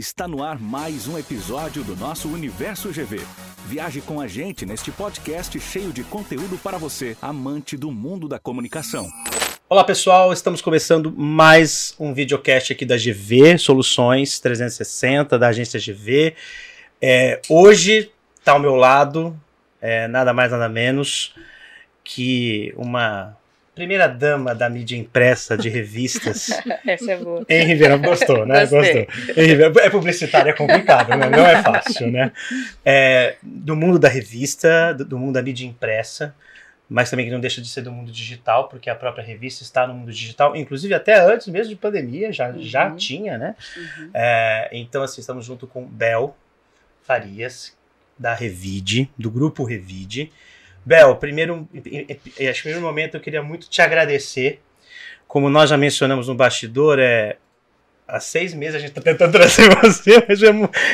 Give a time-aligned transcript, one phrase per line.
[0.00, 3.18] Está no ar mais um episódio do nosso Universo GV.
[3.66, 8.38] Viaje com a gente neste podcast cheio de conteúdo para você, amante do mundo da
[8.38, 9.10] comunicação.
[9.68, 16.36] Olá pessoal, estamos começando mais um videocast aqui da GV Soluções 360 da agência GV.
[17.02, 19.36] É, hoje está ao meu lado
[19.80, 21.34] é, nada mais nada menos
[22.04, 23.36] que uma
[23.78, 26.50] primeira dama da mídia impressa de revistas.
[26.84, 27.46] Essa é boa.
[27.48, 28.66] Em Ribeirão, gostou, né?
[28.66, 29.06] Gostei.
[29.06, 29.82] Gostou.
[29.82, 31.30] É publicitário, é complicado, né?
[31.30, 32.32] não é fácil, né?
[32.84, 36.34] É, do mundo da revista, do, do mundo da mídia impressa,
[36.88, 39.86] mas também que não deixa de ser do mundo digital, porque a própria revista está
[39.86, 42.60] no mundo digital, inclusive até antes mesmo de pandemia, já, Uhum.
[42.60, 43.54] já tinha, né?
[43.76, 44.10] Uhum.
[44.12, 46.36] É, então, assim, estamos junto com Bel
[47.02, 47.76] Farias,
[48.18, 50.32] da Revide, do grupo Revide.
[50.84, 51.68] Bel, primeiro,
[52.50, 54.60] acho primeiro momento eu queria muito te agradecer.
[55.26, 57.36] Como nós já mencionamos no bastidor, é,
[58.08, 60.48] há seis meses a gente está tentando trazer você, mas é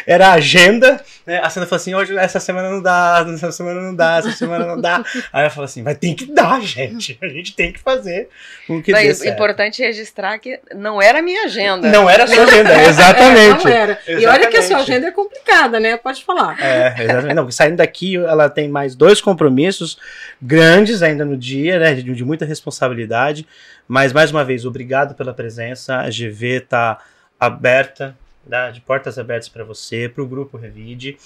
[0.07, 1.01] era a agenda.
[1.25, 1.39] Né?
[1.39, 4.67] A Sandra falou assim: hoje, essa semana não dá, essa semana não dá, essa semana
[4.67, 4.97] não dá.
[5.33, 7.17] Aí ela falou assim: vai ter que dar, gente.
[7.23, 8.29] A gente tem que fazer
[8.69, 11.89] o que dê é importante registrar que não era a minha agenda.
[11.89, 13.67] Não era a sua agenda, exatamente.
[13.67, 13.99] É, não era.
[14.09, 14.91] E olha que a sua Exatamente.
[14.91, 15.97] agenda é complicada, né?
[15.97, 16.61] Pode falar.
[16.61, 17.35] É, exatamente.
[17.35, 19.99] Não, saindo daqui, ela tem mais dois compromissos
[20.43, 21.95] grandes ainda no dia, né?
[21.95, 23.47] De, de muita responsabilidade.
[23.87, 25.97] Mas, mais uma vez, obrigado pela presença.
[25.97, 26.99] A GV está
[27.39, 28.17] aberta,
[28.49, 28.71] tá?
[28.71, 31.19] de portas abertas para você, para o Grupo Revide.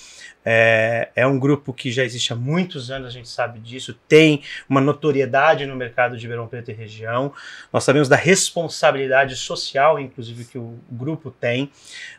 [0.45, 4.43] É, é um grupo que já existe há muitos anos, a gente sabe disso, tem
[4.69, 7.33] uma notoriedade no mercado de Ribeirão Preto e região.
[7.73, 11.71] Nós sabemos da responsabilidade social, inclusive, que o grupo tem,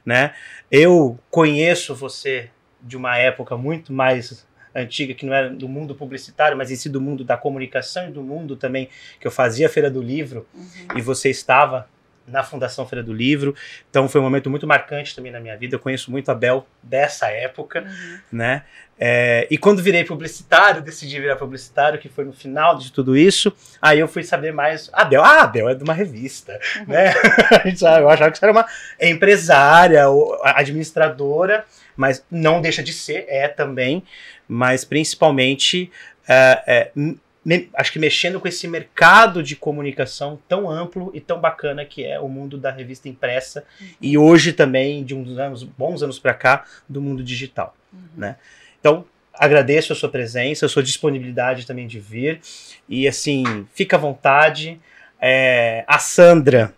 [0.05, 0.33] né?
[0.71, 2.49] Eu conheço você
[2.81, 6.89] de uma época muito mais antiga, que não era do mundo publicitário, mas em si
[6.89, 8.89] do mundo da comunicação e do mundo também,
[9.19, 10.97] que eu fazia a Feira do Livro, Uhum.
[10.97, 11.87] e você estava
[12.31, 13.55] na Fundação Feira do Livro,
[13.89, 16.65] então foi um momento muito marcante também na minha vida, eu conheço muito a Bel
[16.81, 18.19] dessa época, Uhum.
[18.31, 18.63] né?
[19.01, 23.53] É, e quando virei publicitário, decidi virar publicitário, que foi no final de tudo isso,
[23.81, 24.89] aí eu fui saber mais.
[24.91, 27.13] A Bel, ah, a Bel é de uma revista, né?
[27.63, 28.65] A gente sabe, eu achava que você era uma
[28.99, 31.65] empresária ou administradora,
[31.95, 34.03] mas não deixa de ser, é também,
[34.47, 35.89] mas principalmente.
[36.27, 36.91] é, é,
[37.73, 42.19] acho que mexendo com esse mercado de comunicação tão amplo e tão bacana que é
[42.19, 43.63] o mundo da revista impressa
[44.01, 47.75] e hoje também de uns anos, bons anos para cá, do mundo digital.
[47.93, 48.35] Uhum.
[48.79, 52.41] Então, agradeço a sua presença, a sua disponibilidade também de vir.
[52.87, 54.79] E assim, fica à vontade.
[55.21, 56.73] É, a Sandra,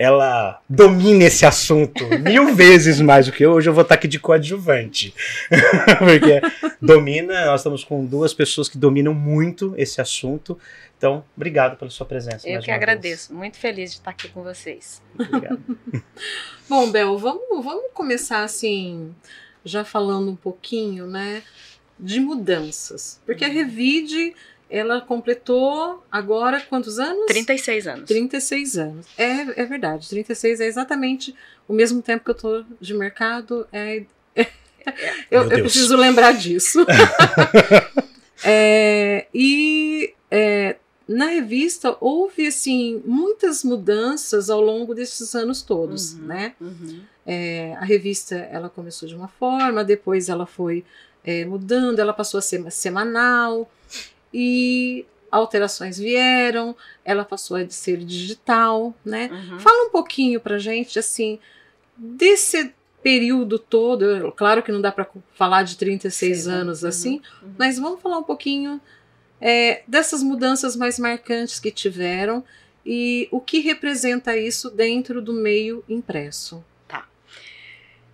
[0.00, 3.52] ela domina esse assunto mil vezes mais do que eu.
[3.52, 5.14] Hoje eu vou estar aqui de coadjuvante.
[5.98, 6.40] Porque
[6.80, 10.58] domina, nós estamos com duas pessoas que dominam muito esse assunto.
[10.96, 12.48] Então, obrigado pela sua presença.
[12.48, 13.34] Eu que agradeço.
[13.34, 15.02] Muito feliz de estar aqui com vocês.
[15.14, 15.28] Vez.
[15.28, 15.60] Obrigado.
[16.66, 19.14] Bom, Bel, vamos, vamos começar assim,
[19.62, 21.42] já falando um pouquinho, né,
[21.98, 23.20] de mudanças.
[23.26, 24.34] Porque a Revide,
[24.70, 27.26] ela completou agora quantos anos?
[27.26, 28.04] 36 anos.
[28.08, 29.06] 36 anos.
[29.18, 31.34] É, é verdade, 36 é exatamente
[31.68, 33.66] o mesmo tempo que eu tô de mercado.
[33.72, 34.04] É,
[34.36, 34.44] eu,
[35.30, 35.60] Meu eu Deus.
[35.62, 36.86] preciso lembrar disso.
[38.42, 40.76] É, e é,
[41.06, 46.20] na revista houve assim muitas mudanças ao longo desses anos todos, Uhum.
[46.26, 46.54] né?
[46.58, 47.00] Uhum.
[47.26, 50.84] É, a revista ela começou de uma forma, depois ela foi
[51.22, 53.70] é, mudando, ela passou a ser semanal
[54.32, 59.30] e alterações vieram, ela passou a ser digital, né?
[59.32, 59.60] Uhum.
[59.60, 61.38] Fala um pouquinho pra gente, assim,
[61.96, 64.32] desse período todo.
[64.32, 67.54] Claro que não dá para falar de 36 Sim, anos uhum, assim, uhum.
[67.58, 68.80] mas vamos falar um pouquinho
[69.40, 72.44] é, dessas mudanças mais marcantes que tiveram
[72.84, 76.64] e o que representa isso dentro do meio impresso.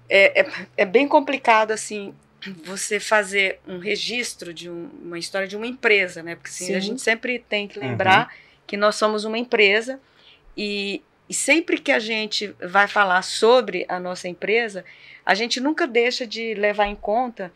[0.08, 2.14] É, é, é bem complicado, assim,
[2.50, 6.34] você fazer um registro de um- uma história de uma empresa, né?
[6.36, 8.34] Porque assim, a gente sempre tem que lembrar
[8.66, 10.00] que nós somos uma empresa
[10.56, 14.84] e, e sempre que a gente vai falar sobre a nossa empresa,
[15.24, 17.52] a gente nunca deixa de levar em conta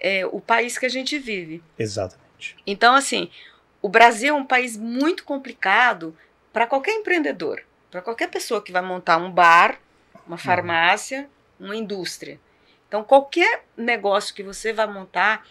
[0.00, 1.62] é, o país que a gente vive.
[1.78, 2.56] Exatamente.
[2.66, 3.30] Então, assim,
[3.80, 6.16] o Brasil é um país muito complicado
[6.52, 9.78] para qualquer empreendedor, para qualquer pessoa que vai montar um bar,
[10.26, 11.28] uma farmácia,
[11.58, 12.38] uma indústria.
[12.92, 15.46] Então, qualquer negócio que você vai montar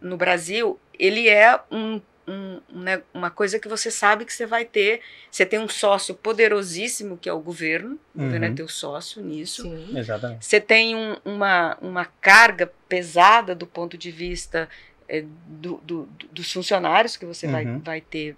[0.00, 4.64] no Brasil, ele é um, um- um uma coisa que você sabe que você vai
[4.64, 5.02] ter.
[5.30, 8.54] Você tem um sócio poderosíssimo, que é o governo, o governo é Uhum.
[8.54, 9.60] teu sócio nisso.
[9.64, 9.98] Sim.
[9.98, 10.46] Exatamente.
[10.46, 14.66] Você tem um- uma, uma carga pesada do ponto de vista
[15.06, 17.80] eh, do- do- do- dos funcionários que você vai, Uhum.
[17.80, 18.34] vai ter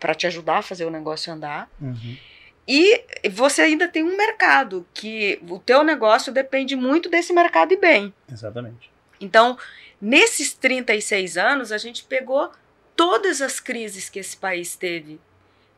[0.00, 1.70] para te ajudar a fazer o negócio andar.
[1.80, 2.16] Uhum.
[2.66, 7.76] E você ainda tem um mercado, que o teu negócio depende muito desse mercado e
[7.76, 8.12] bem.
[8.30, 8.90] Exatamente.
[9.20, 9.56] Então,
[10.00, 12.50] nesses 36 anos, a gente pegou
[12.96, 15.20] todas as crises que esse país teve.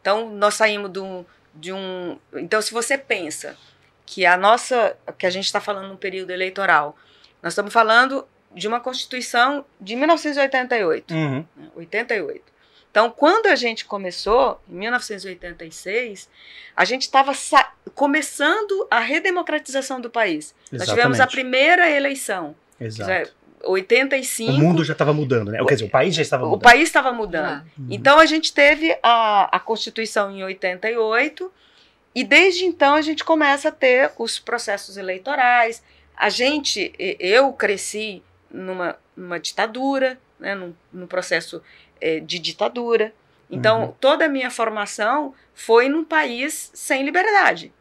[0.00, 1.24] Então, nós saímos de um.
[1.54, 3.56] De um então, se você pensa
[4.06, 4.96] que a nossa.
[5.18, 6.96] que a gente está falando num período eleitoral,
[7.42, 11.12] nós estamos falando de uma Constituição de 1988.
[11.12, 11.44] Uhum.
[11.76, 12.57] 88.
[12.98, 16.28] Então, quando a gente começou, em 1986,
[16.74, 17.32] a gente estava
[17.94, 20.52] começando a redemocratização do país.
[20.72, 22.56] Nós tivemos a primeira eleição.
[22.80, 23.32] Exato.
[23.62, 24.50] 85.
[24.50, 25.58] O mundo já estava mudando, né?
[25.64, 26.60] Quer dizer, o país já estava mudando.
[26.60, 27.46] O país estava mudando.
[27.46, 27.64] Ah.
[27.88, 31.52] Então a gente teve a, a Constituição em 88
[32.16, 35.84] e desde então a gente começa a ter os processos eleitorais.
[36.16, 41.62] A gente, eu cresci numa, numa ditadura, né, num, num processo
[42.00, 43.12] é, de ditadura.
[43.50, 43.94] Então, uhum.
[44.00, 47.72] toda a minha formação foi num país sem liberdade,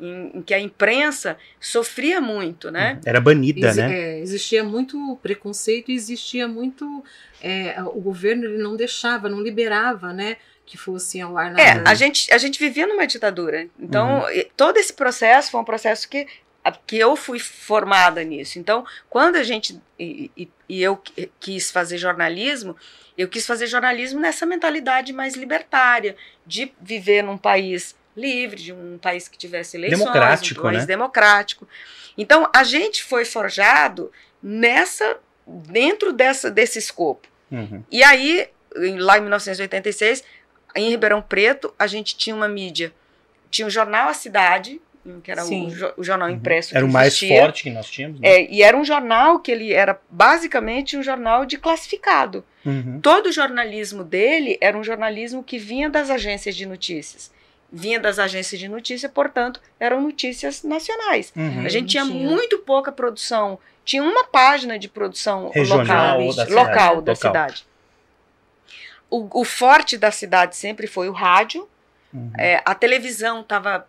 [0.00, 2.94] em, em que a imprensa sofria muito, né?
[2.94, 3.00] Uhum.
[3.04, 3.92] Era banida, Ex né?
[3.92, 7.04] É, existia muito preconceito, existia muito...
[7.42, 10.36] É, o governo ele não deixava, não liberava, né?
[10.66, 13.68] que fosse ao ar na É, a gente, a gente vivia numa ditadura.
[13.78, 14.44] Então, uhum.
[14.56, 16.26] todo esse processo foi um processo que
[16.72, 18.58] que eu fui formada nisso.
[18.58, 21.00] Então, quando a gente e, e, e, eu
[21.38, 22.76] quis fazer jornalismo,
[23.16, 26.16] eu quis fazer jornalismo nessa mentalidade mais libertária,
[26.46, 30.86] de viver num país livre, de um país que tivesse eleições, democrático, um país né?
[30.86, 31.68] democrático.
[32.16, 34.10] Então, a gente foi forjado
[34.42, 37.28] nessa dentro dessa desse escopo.
[37.50, 37.84] Uhum.
[37.90, 38.48] E aí,
[38.98, 40.24] lá em 1986,
[40.74, 42.92] em Ribeirão Preto, a gente tinha uma mídia,
[43.50, 44.80] tinha o jornal A Cidade,
[45.22, 45.68] que era o,
[45.98, 46.34] o, jornal uhum.
[46.34, 46.76] impresso.
[46.76, 48.20] Era o mais forte que nós tínhamos.
[48.20, 48.28] Né?
[48.28, 52.44] É, e era um jornal que ele era basicamente um jornal de classificado.
[52.64, 53.00] Uhum.
[53.00, 57.30] Todo o jornalismo dele era um jornalismo que vinha das agências de notícias.
[57.72, 61.32] Vinha das agências de notícia, portanto, eram notícias nacionais.
[61.36, 61.64] Uhum.
[61.64, 63.58] A gente tinha, tinha, muito pouca produção.
[63.84, 67.04] Tinha uma página de produção Regional local, da local cidade.
[67.04, 67.14] da Local.
[67.16, 67.66] cidade.
[69.08, 71.68] O, o forte da cidade sempre foi o rádio.
[72.12, 72.32] Uhum.
[72.36, 73.86] É, a televisão estava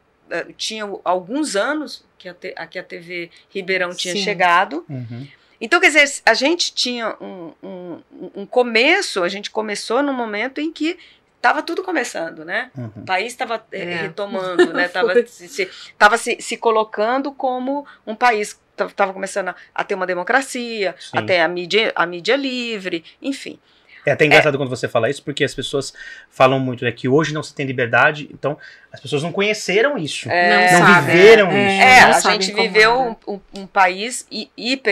[0.58, 4.24] tinha alguns anos que a, te, a, que a TV Ribeirão tinha Sim.
[4.24, 4.86] chegado.
[4.90, 5.28] Uhum.
[5.60, 8.00] Então, quer dizer, a gente tinha um, um,
[8.36, 10.98] um, começo, a gente começou no momento em que
[11.36, 12.70] estava tudo começando, né?
[12.78, 12.92] Uhum.
[12.98, 14.02] O país estava É.
[14.02, 14.86] retomando, né?
[14.88, 19.96] Estava se, se, tava se, se colocando como um país estava começando a, a, ter
[19.96, 21.18] uma democracia, Sim.
[21.18, 23.60] a ter a mídia, a mídia livre, enfim.
[24.08, 25.94] É até engraçado quando você fala isso, porque as pessoas
[26.30, 28.58] falam muito né, que hoje não se tem liberdade, então
[28.92, 30.30] as pessoas não conheceram isso.
[30.32, 31.84] É, não sabe, viveram é, isso.
[31.84, 32.98] É, não a gente viveu é.
[32.98, 34.50] um, um, um país hi-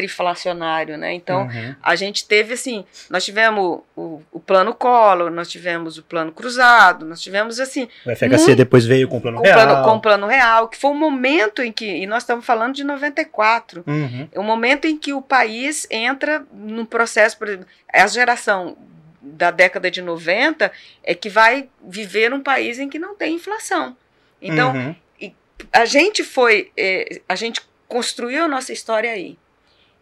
[0.10, 1.14] hiperinflacionário, né?
[1.14, 1.76] Então, Uhum.
[1.82, 7.06] a gente teve assim, nós tivemos o, o plano Collor, nós tivemos o plano Cruzado,
[7.06, 9.56] nós tivemos assim, O FHC muito- depois veio com o plano com real.
[9.66, 12.74] plano, com o plano real, que foi um momento em que, e nós estamos falando
[12.76, 14.28] de 94, Uhum.
[14.32, 18.78] é um momento em que o país entra num processo, por exemplo, a geração
[19.26, 20.72] da década de 90
[21.04, 23.98] é que vai viver num país em que não tem inflação.
[24.42, 24.96] Então, Uhum.
[25.74, 29.38] a gente foi, eh, a gente construiu a nossa história aí.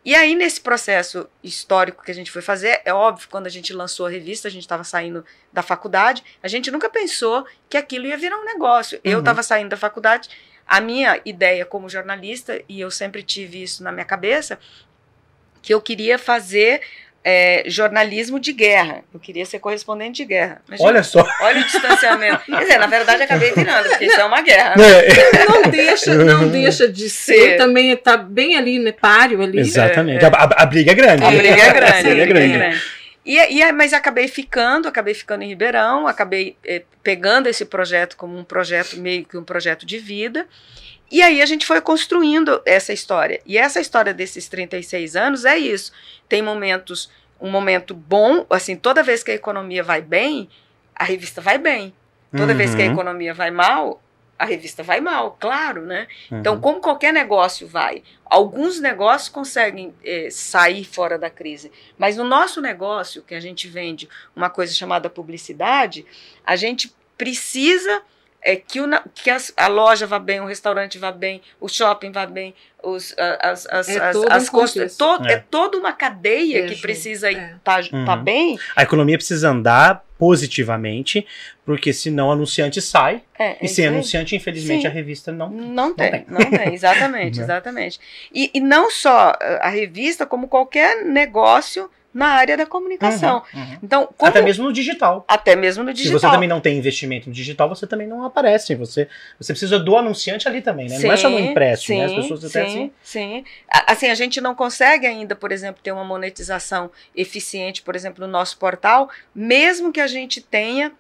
[0.06, 3.72] E aí, nesse processo histórico que a gente foi fazer, é óbvio, quando a gente
[3.72, 5.24] lançou a revista, a gente estava saindo
[5.54, 9.00] da faculdade, a gente nunca pensou que aquilo ia virar um negócio.
[9.04, 9.20] Eu Uhum.
[9.20, 10.30] estava saindo da faculdade,
[10.68, 14.60] a minha ideia como jornalista, e eu sempre tive isso na minha cabeça,
[15.62, 16.82] que eu queria fazer
[17.24, 19.04] eh, jornalismo de guerra.
[19.14, 20.62] Eu queria ser correspondente de guerra.
[20.68, 21.26] Mas, Olha só.
[21.42, 22.44] olha o distanciamento.
[22.52, 24.76] Quer dizer, na verdade, acabei virando, porque isso é uma guerra.
[24.82, 27.34] É, Não deixa, não deixa de ser.
[27.52, 27.58] Ser.
[27.58, 28.92] Também está bem ali, né?
[28.92, 29.60] Páreo ali.
[29.60, 30.24] Exatamente.
[30.26, 31.24] A, a- a briga é grande.
[31.24, 31.98] A briga é grande.
[31.98, 32.82] A briga é grande.
[33.26, 38.38] E, e, mas acabei ficando, acabei ficando em Ribeirão, acabei eh, pegando esse projeto como
[38.38, 40.46] um projeto, meio que um projeto de vida.
[41.14, 43.40] E aí a gente foi construindo essa história.
[43.46, 45.92] E essa história desses 36 anos é isso.
[46.28, 47.08] Tem momentos,
[47.40, 50.50] um momento bom, assim, toda vez que a economia vai bem,
[50.96, 51.94] a revista vai bem.
[52.36, 52.94] Toda vez que a Uhum.
[52.94, 54.02] economia vai mal,
[54.40, 56.08] a revista vai mal, claro, né?
[56.32, 56.60] Então, Uhum.
[56.62, 62.60] como qualquer negócio vai, alguns negócios conseguem eh, sair fora da crise, mas no nosso
[62.60, 66.08] negócio, que a gente vende uma coisa chamada publicidade,
[66.44, 68.02] a gente precisa
[68.44, 72.12] é, que, o, que as- a loja vá bem, o restaurante vá bem, o shopping
[72.12, 74.98] vá bem, os, as, as, É as, as um contexto.
[74.98, 75.34] to- É.
[75.34, 77.56] é toda uma cadeia É, que precisa é.
[77.56, 78.04] estar Uhum.
[78.06, 78.60] tá bem.
[78.76, 81.26] A economia precisa andar positivamente,
[81.66, 83.94] porque senão o anunciante sai, É, é e sem aí.
[83.94, 84.88] anunciante, infelizmente, Sim.
[84.88, 85.50] a revista não.
[85.50, 86.26] Não tem, tem.
[86.28, 87.44] não tem, exatamente, Né?
[87.44, 88.00] exatamente.
[88.34, 93.42] E, e não só eh, a revista, como qualquer negócio na área da comunicação.
[93.54, 93.78] Uhum, uhum.
[93.82, 95.26] Então, como, Até mesmo no digital.
[95.28, 96.20] até mesmo no Se digital.
[96.20, 98.76] você também não tem investimento no digital, você também não aparece.
[98.76, 99.08] Você,
[99.40, 101.00] você precisa do anunciante ali também, né?
[101.00, 102.06] não é só no Sim, impresso, né?
[102.06, 102.92] As sim, pessoas até sim, assim.
[103.04, 103.44] sim.
[103.88, 108.32] Assim, a gente não consegue ainda, por exemplo, ter uma monetização eficiente, por exemplo, no
[108.32, 110.92] nosso portal, mesmo que a gente tenha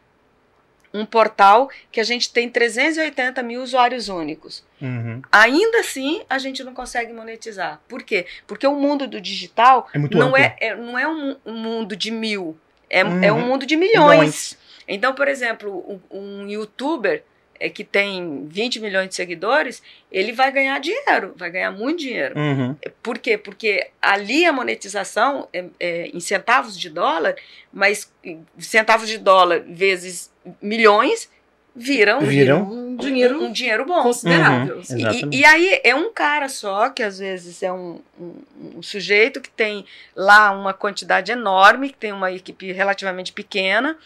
[0.93, 4.63] um portal que a gente tem 380 mil usuários únicos.
[4.81, 5.21] Uhum.
[5.31, 7.81] Ainda assim, a gente não consegue monetizar.
[7.87, 8.27] Por quê?
[8.45, 12.11] Porque o mundo do digital É não é, é- não é um, um mundo de
[12.11, 12.55] mil,
[12.89, 13.23] é, Uhum.
[13.23, 14.09] é um mundo de milhões.
[14.19, 14.57] Milhões.
[14.87, 17.23] Então, por exemplo, um, um youtuber
[17.59, 19.81] é, que tem 20 milhões de seguidores,
[20.11, 22.37] ele vai ganhar dinheiro, vai ganhar muito dinheiro.
[22.37, 22.75] Uhum.
[23.01, 23.37] Por quê?
[23.37, 27.35] Porque ali a monetização é, é em centavos de dólar,
[27.71, 28.11] mas
[28.59, 30.31] centavos de dólar vezes
[30.61, 31.29] milhões
[31.75, 32.61] viram, Viram.
[32.71, 34.03] Um dinheiro um, dinheiro bom.
[34.03, 34.75] considerável.
[34.77, 35.29] Uhum.
[35.31, 35.39] E-.
[35.39, 38.41] E, aí é um cara só, que às vezes é um, um-
[38.77, 39.83] um sujeito que tem
[40.15, 43.97] lá uma quantidade enorme, que tem uma equipe relativamente pequena,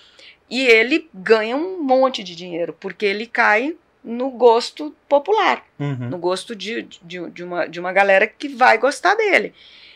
[0.50, 6.10] e ele ganha um monte de dinheiro, porque ele cai no gosto popular, Uhum.
[6.10, 9.54] no gosto de, de, de uma, de uma galera que vai gostar dele.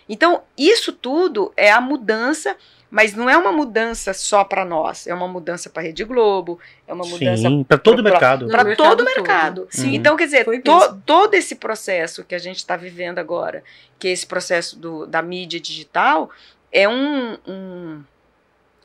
[0.10, 2.58] Então, isso tudo é a mudança,
[2.90, 6.60] mas não é uma mudança só para nós, é uma mudança para a Rede Globo,
[6.86, 8.48] é uma mudança para todo o mercado.
[8.50, 9.06] Para todo o todo.
[9.06, 9.68] mercado.
[9.70, 9.96] Sim.
[9.96, 13.64] Então, quer dizer, to- todo esse processo que a gente está vivendo agora,
[13.98, 16.30] que é esse processo do, da mídia digital,
[16.70, 18.04] é um, um-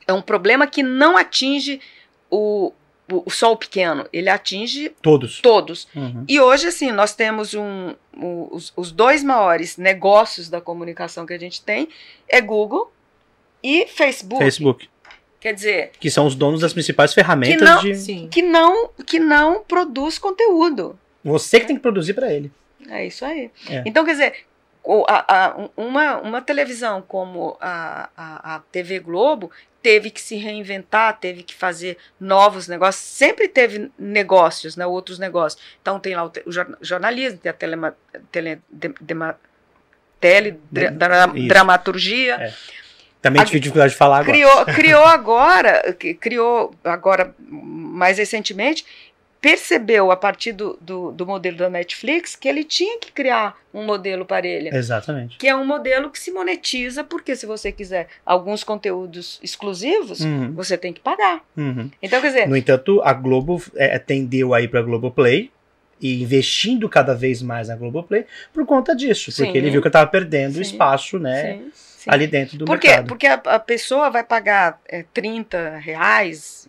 [0.07, 1.81] é um problema que não atinge
[2.31, 2.71] o,
[3.11, 5.39] o, só o pequeno, ele atinge Todos.
[5.41, 5.87] todos.
[5.95, 6.23] Uhum.
[6.27, 11.33] E hoje, assim, nós temos um, um- os, os dois maiores negócios da comunicação que
[11.33, 11.87] a gente tem
[12.27, 12.91] é Google
[13.63, 14.43] e Facebook.
[14.43, 14.89] Facebook.
[15.39, 17.95] Quer dizer, Que são os donos das principais ferramentas não- de.
[17.95, 18.27] Sim.
[18.31, 20.97] que não, que não produz conteúdo.
[21.23, 22.51] Você que tem que produzir para ele.
[22.89, 23.51] É isso aí.
[23.69, 23.83] É.
[23.85, 24.33] Então, quer dizer,
[24.83, 29.51] o- a- a- uma, uma televisão como a, a, a TV Globo
[29.87, 35.61] teve que se reinventar, teve que fazer novos negócios, sempre teve negócios, né, outros negócios.
[35.81, 37.95] Então tem lá o, o jor- jornalismo, tem a telema,
[38.29, 39.39] tele, de- dema-
[40.19, 41.47] tele, dra- De- dra- isso.
[41.47, 42.53] dramaturgia, É.
[43.21, 44.31] Também tive dificuldade de falar agora.
[44.31, 48.85] criou, criou agora, criou agora mais recentemente,
[49.39, 53.85] percebeu a partir do, do, do modelo da Netflix que ele tinha que criar um
[53.85, 54.75] modelo parelha.
[54.75, 55.37] Exatamente.
[55.37, 60.51] Que é um modelo que se monetiza, porque se você quiser alguns conteúdos exclusivos, Uhum,
[60.53, 61.41] você tem que pagar.
[61.55, 61.89] uhum.
[62.01, 65.51] Então, quer dizer, No entanto, a Globo é, tendeu aí para Globoplay
[66.01, 69.45] e investindo cada vez mais na Globoplay por conta disso, Sim.
[69.45, 70.61] porque ele viu que estava perdendo Sim.
[70.61, 72.87] espaço, né, sim, ali dentro do Por quê?
[72.89, 73.07] mercado.
[73.07, 76.67] Porque a, a pessoa vai pagar é, 30 reais,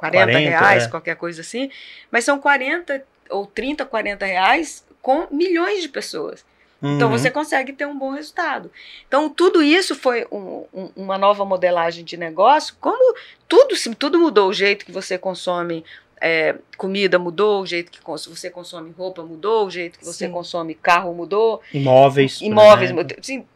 [0.00, 0.88] 40, 40, reais, é.
[0.88, 1.70] qualquer coisa assim,
[2.10, 6.44] mas são 40 ou 30, 40 reais com milhões de pessoas.
[6.82, 7.18] Então Uhum.
[7.18, 8.70] você consegue ter um bom resultado.
[9.06, 12.74] Então tudo isso foi um- um- uma nova modelagem de negócio.
[12.80, 13.14] Como
[13.46, 15.84] tudo tudo mudou, o jeito que você consome
[16.22, 20.32] é, comida mudou, o jeito que você consome roupa mudou, o jeito que você Sim.
[20.32, 23.48] consome carro mudou, imóveis, imóveis exemplo.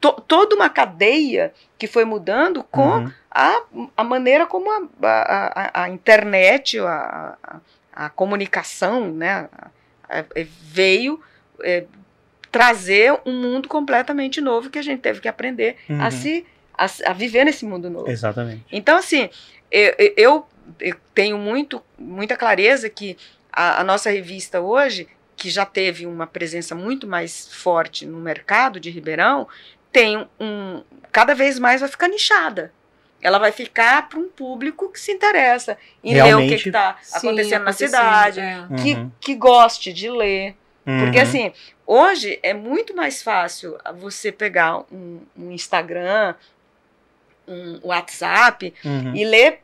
[0.00, 3.12] To- toda uma cadeia que foi mudando com Uhum.
[3.30, 3.62] a,
[3.96, 7.60] a maneira como a, a, a- a internet, a, a,
[8.06, 9.48] a comunicação, né,
[10.08, 10.24] a- a-
[10.62, 11.20] veio
[11.62, 11.84] é,
[12.50, 16.10] trazer um mundo completamente novo que a gente teve que aprender a Uhum.
[16.10, 18.10] se a, se- a viver nesse mundo novo.
[18.10, 18.64] Exatamente.
[18.72, 19.28] Então, assim,
[19.70, 20.46] eu, eu-
[20.80, 23.16] eu tenho muito, muita clareza que
[23.52, 25.06] a, a nossa revista hoje,
[25.42, 29.48] que já teve uma presença muito mais forte no mercado de Ribeirão,
[29.90, 30.82] tem um.
[31.10, 32.72] cada vez mais vai ficar nichada.
[33.20, 36.68] Ela vai ficar para um público que se interessa em ler o que Realmente.
[36.68, 38.66] está acontecendo na cidade, é.
[38.80, 39.10] que, Uhum.
[39.20, 40.54] que goste de ler.
[40.84, 41.22] Porque Uhum.
[41.24, 41.52] assim,
[41.84, 46.34] hoje é muito mais fácil você pegar um, um Instagram,
[47.48, 49.16] um WhatsApp Uhum.
[49.16, 49.60] e ler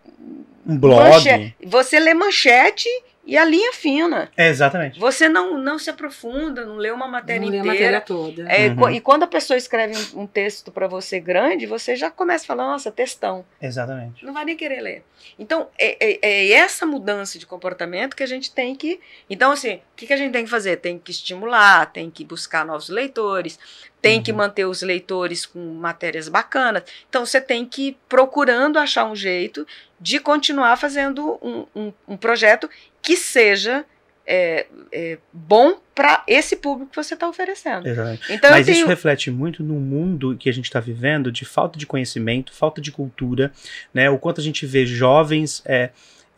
[0.66, 0.99] um blog.
[1.11, 2.88] manche- Você lê manchete
[3.28, 4.30] e a linha fina.
[4.37, 4.99] É, exatamente.
[4.99, 7.75] Você não, não se aprofunda, não lê uma matéria Não li a inteira.
[7.75, 8.42] matéria toda.
[8.50, 8.88] É, Uhum.
[8.90, 12.47] E quando a pessoa escreve um, um texto para você grande, você já começa a
[12.47, 13.44] falar, nossa, textão.
[13.61, 14.25] Exatamente.
[14.25, 15.04] Não vai nem querer ler.
[15.38, 18.99] Então, é, é- é essa mudança de comportamento que a gente tem que.
[19.28, 20.76] Então, assim, o que, que a gente tem que fazer?
[20.76, 23.58] Tem que estimular, tem que buscar novos leitores,
[24.00, 24.38] tem que Uhum.
[24.38, 26.85] manter os leitores com matérias bacanas.
[27.08, 29.66] Então, você tem que ir procurando achar um jeito
[30.00, 32.70] de continuar fazendo um, um- um projeto
[33.09, 33.87] que seja
[34.27, 37.88] é, é, bom para esse público que você está oferecendo.
[38.29, 38.87] Então, Mas eu isso tenho.
[38.87, 42.93] reflete muito no mundo que a gente está vivendo de falta de conhecimento, falta de
[42.93, 43.50] cultura,
[43.95, 44.11] né?
[44.11, 45.88] O quanto a gente vê jovens é,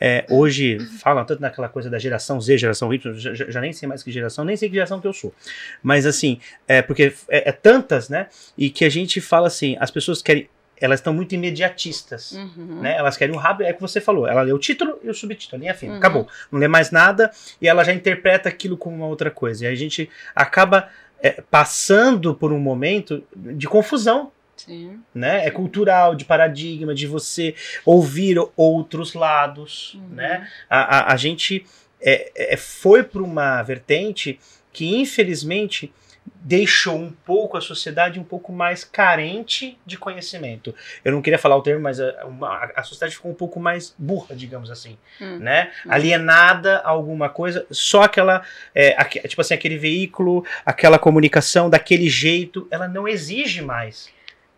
[0.01, 3.89] é, hoje falam tanto naquela coisa da geração Z, geração Y, já, já, nem sei
[3.89, 5.35] mais que geração, nem sei que geração que eu sou.
[5.83, 8.29] Mas assim, é porque é, é tantas, né?
[8.57, 10.49] E que a gente fala assim, as pessoas querem
[10.81, 12.81] elas estão muito imediatistas, uhum.
[12.81, 12.97] né?
[12.97, 15.15] Elas querem um rápido, é o que você falou, ela lê o título e o
[15.15, 15.99] subtítulo, linha fina, uhum.
[15.99, 16.29] acabou.
[16.51, 19.65] Não lê mais nada e ela já interpreta aquilo como uma outra coisa.
[19.65, 20.89] E a gente acaba
[21.23, 24.33] é, passando por um momento de confusão.
[24.57, 25.01] Sim.
[25.15, 25.47] Né?
[25.47, 29.95] É cultural, de paradigma, de você ouvir outros lados.
[29.95, 30.17] Uhum.
[30.17, 30.49] Né?
[30.69, 31.65] A, a, a gente
[32.01, 34.39] é, é, foi para uma vertente
[34.73, 35.93] que, infelizmente,
[36.43, 40.75] deixou um pouco a sociedade um pouco mais carente de conhecimento.
[41.05, 43.95] Eu não queria falar o termo, mas a, uma, a sociedade ficou um pouco mais
[43.99, 45.39] burra, digamos assim, hum.
[45.39, 45.71] né?
[45.85, 45.93] Hum.
[45.93, 48.43] Alienada a alguma coisa, só aquela,
[48.75, 54.09] é, aqu, tipo assim, aquele veículo, aquela comunicação daquele jeito, ela não exige mais.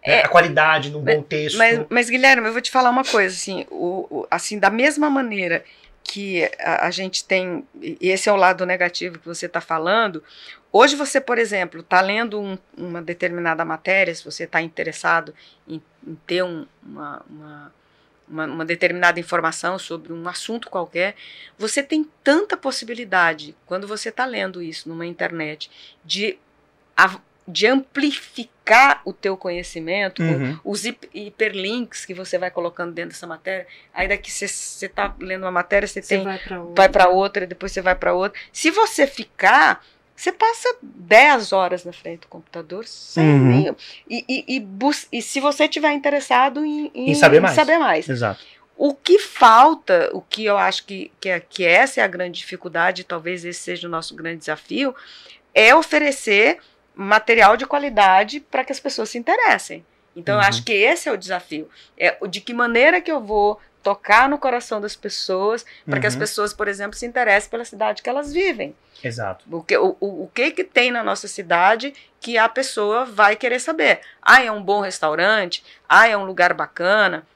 [0.07, 0.15] Né?
[0.15, 1.59] É, a qualidade num bom texto.
[1.59, 5.11] Mas, mas, Guilherme, eu vou te falar uma coisa, assim, o, o assim, da mesma
[5.11, 5.65] maneira
[6.05, 10.23] que a, a, gente tem, e esse é o lado negativo que você está falando,
[10.73, 15.35] Hoje você, por exemplo, está lendo um, uma determinada matéria, se você está interessado
[15.69, 17.75] em, em ter um, uma, uma,
[18.27, 21.15] uma, uma, determinada informação sobre um assunto qualquer,
[21.59, 25.71] você tem tanta possibilidade, quando você está lendo isso numa internet,
[26.03, 26.39] de,
[27.47, 30.59] de amplificar o teu conhecimento, uhum.
[30.65, 33.67] os hiperlinks que você vai colocando dentro dessa matéria.
[33.93, 34.47] Aí daqui você
[34.87, 37.09] está lendo uma matéria, você, você tem vai para outra.
[37.09, 38.41] outra, depois você vai para outra.
[38.51, 43.77] Se você ficar você passa 10 horas na frente do computador sem uhum.
[44.09, 44.67] e, e, e,
[45.13, 47.55] e, se você tiver interessado em, em, em saber, mais.
[47.55, 48.09] saber mais.
[48.09, 48.41] Exato.
[48.77, 52.39] O que falta, o que eu acho que, que, é, que essa é a grande
[52.39, 54.95] dificuldade, talvez esse seja o nosso grande desafio,
[55.55, 56.59] é oferecer
[56.95, 59.85] material de qualidade para que as pessoas se interessem.
[60.15, 60.43] Então, uhum.
[60.43, 61.69] eu acho que esse é o desafio.
[61.97, 66.01] É de que maneira que eu vou tocar no coração das pessoas, para uhum.
[66.01, 66.21] que as uhum.
[66.21, 68.75] pessoas, por exemplo, se interessem pela cidade que elas vivem.
[69.03, 69.45] Exato.
[69.51, 73.35] O que, o, o, o que que tem na nossa cidade que a pessoa vai
[73.35, 74.01] querer saber?
[74.23, 75.65] Ah, é um bom restaurante?
[75.89, 77.27] Ah, é um lugar bacana?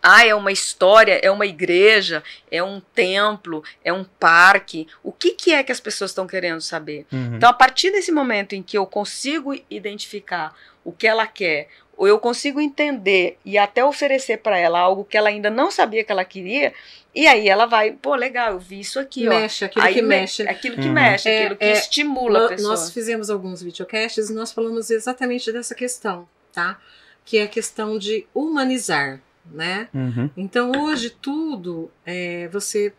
[0.00, 4.86] Ah, é uma história, é uma igreja, é um templo, é um parque.
[5.02, 7.04] O que, que é que as pessoas estão querendo saber?
[7.12, 7.34] Uhum.
[7.34, 10.54] Então, a partir desse momento em que eu consigo identificar
[10.88, 15.18] o que ela quer, ou eu consigo entender e até oferecer para ela algo que
[15.18, 16.72] ela ainda não sabia que ela queria,
[17.14, 19.66] e aí ela vai, pô, legal, eu vi isso aqui, mexe, ó.
[19.66, 20.42] Aquilo aí que me mexe.
[20.48, 20.92] Aquilo que uhum.
[20.94, 22.70] mexe, é, aquilo que é, estimula a pessoa.
[22.70, 26.80] Nós fizemos alguns videocasts e nós falamos exatamente dessa questão, tá?
[27.22, 29.88] Que é a questão de humanizar, né?
[29.92, 30.30] Uhum.
[30.36, 32.94] Então hoje tudo, é, você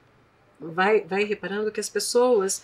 [0.59, 2.63] vai, vai reparando que as pessoas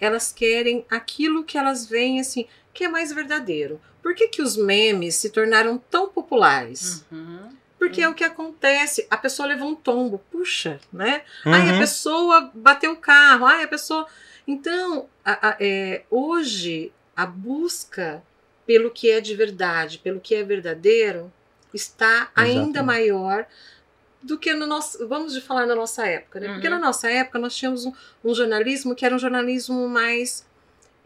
[0.00, 3.80] elas querem aquilo que elas veem assim, que é mais verdadeiro.
[4.06, 7.04] Por que, que os memes se tornaram tão populares?
[7.10, 7.48] Uhum.
[7.76, 8.06] Porque uhum.
[8.06, 9.04] é o que acontece.
[9.10, 11.22] A pessoa levou um tombo, puxa, né?
[11.44, 11.52] Uhum.
[11.52, 14.06] Aí a pessoa bateu o carro, aí a pessoa.
[14.46, 18.22] Então, a, a, é, hoje, a busca
[18.64, 21.32] pelo que é de verdade, pelo que é verdadeiro,
[21.74, 22.58] está Exatamente.
[22.58, 23.44] ainda maior
[24.22, 25.04] do que no nosso.
[25.08, 26.52] Vamos de falar na nossa época, né?
[26.52, 26.82] Porque na uhum.
[26.82, 27.92] nossa época nós tínhamos um,
[28.24, 30.46] um jornalismo que era um jornalismo mais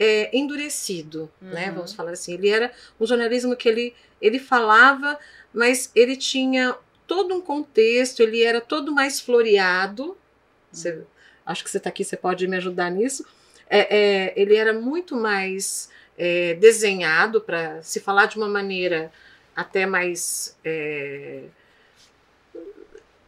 [0.00, 1.48] é, endurecido, né?
[1.48, 1.54] uhum.
[1.54, 1.70] né?
[1.72, 2.32] Vamos falar assim.
[2.32, 5.18] Ele era um jornalismo que ele, ele falava,
[5.52, 6.74] mas ele tinha
[7.06, 10.16] todo um contexto, ele era todo mais floreado.
[10.72, 11.02] Você,
[11.44, 13.26] acho que você está aqui, você pode me ajudar nisso.
[13.68, 19.12] É, é, ele era muito mais é, desenhado para se falar de uma maneira
[19.54, 21.42] até mais é,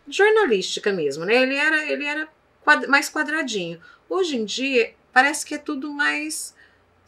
[0.08, 1.42] jornalística mesmo, né?
[1.42, 2.28] Ele era, ele era
[2.62, 3.78] quad, mais quadradinho.
[4.08, 6.54] Hoje em dia parece que é tudo mais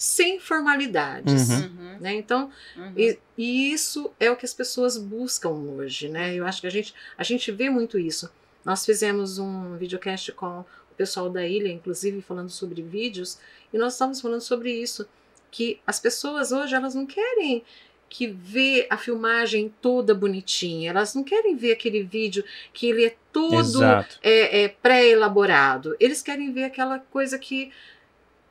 [0.05, 1.57] sem formalidades, uhum.
[1.57, 1.99] uhum.
[1.99, 2.15] né?
[2.15, 2.93] Então, uhum.
[2.95, 6.35] e, e, isso é o que as pessoas buscam hoje, né?
[6.35, 8.31] Eu acho que a gente, a gente vê muito isso.
[8.63, 13.39] Nós fizemos um videocast com o pessoal da ilha, inclusive falando sobre vídeos,
[13.73, 15.09] e nós estamos falando sobre isso,
[15.51, 17.65] que as pessoas hoje elas não querem
[18.11, 20.91] que vê a filmagem toda bonitinha.
[20.91, 23.83] Elas não querem ver aquele vídeo que ele é todo
[24.23, 25.97] é, é pré-elaborado.
[25.99, 27.73] Eles querem ver aquela coisa que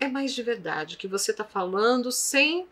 [0.03, 2.67] é mais de verdade, que você está falando sem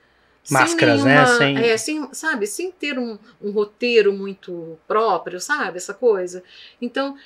[0.49, 1.23] máscaras, sem né?
[1.23, 1.61] nenhuma, né?
[1.61, 1.71] Sem...
[1.71, 5.77] É, sem, sabe, sem ter um, um roteiro muito próprio, sabe?
[5.77, 6.43] Essa coisa.
[6.81, 7.17] Então,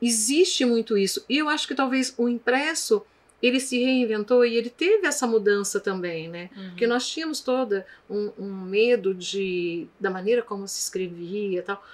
[0.00, 1.24] existe muito isso.
[1.28, 3.04] E eu acho que talvez o impresso
[3.42, 6.48] ele se reinventou e ele teve essa mudança também, né?
[6.56, 6.68] Uhum.
[6.70, 11.84] Porque nós tínhamos toda um, um, medo de da maneira como se escrevia, tal.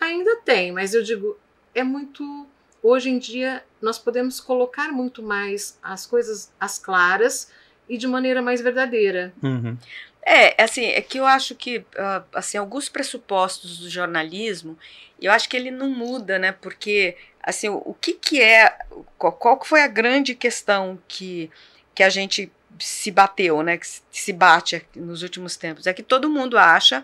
[0.00, 1.36] Ainda tem, mas eu digo
[1.74, 2.46] é muito
[2.82, 7.50] Hoje em dia, nós podemos colocar muito mais as coisas às claras
[7.88, 9.32] e de maneira mais verdadeira.
[9.42, 9.76] Uhum.
[10.22, 14.78] É, assim, é que eu acho que, uh, assim, alguns pressupostos do jornalismo,
[15.20, 16.52] eu acho que ele não muda, né?
[16.52, 18.76] Porque assim, o, o que que é,
[19.16, 21.50] qual, qual foi a grande questão que,
[21.94, 25.86] que a gente se bateu, né, que se- se bate nos últimos tempos?
[25.86, 27.02] É que todo mundo acha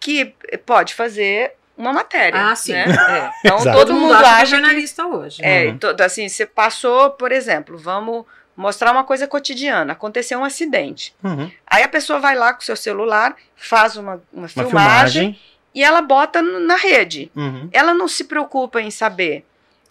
[0.00, 2.50] que pode fazer uma matéria.
[2.50, 2.72] Ah, sim.
[2.72, 2.84] né?
[2.84, 3.30] É.
[3.44, 3.78] Então Exato.
[3.78, 5.44] todo mundo acha é acha que jornalista hoje.
[5.44, 5.78] é, Uhum.
[5.78, 8.24] todo, assim, você passou, por exemplo, vamos
[8.56, 9.92] mostrar uma coisa cotidiana.
[9.94, 11.14] Aconteceu um acidente.
[11.22, 11.50] Uhum.
[11.66, 15.40] Aí a pessoa vai lá com o seu celular, faz uma, uma, Uma filmagem, filmagem.
[15.74, 17.30] e ela bota na rede.
[17.34, 17.68] Uhum.
[17.72, 19.44] Ela não se preocupa em saber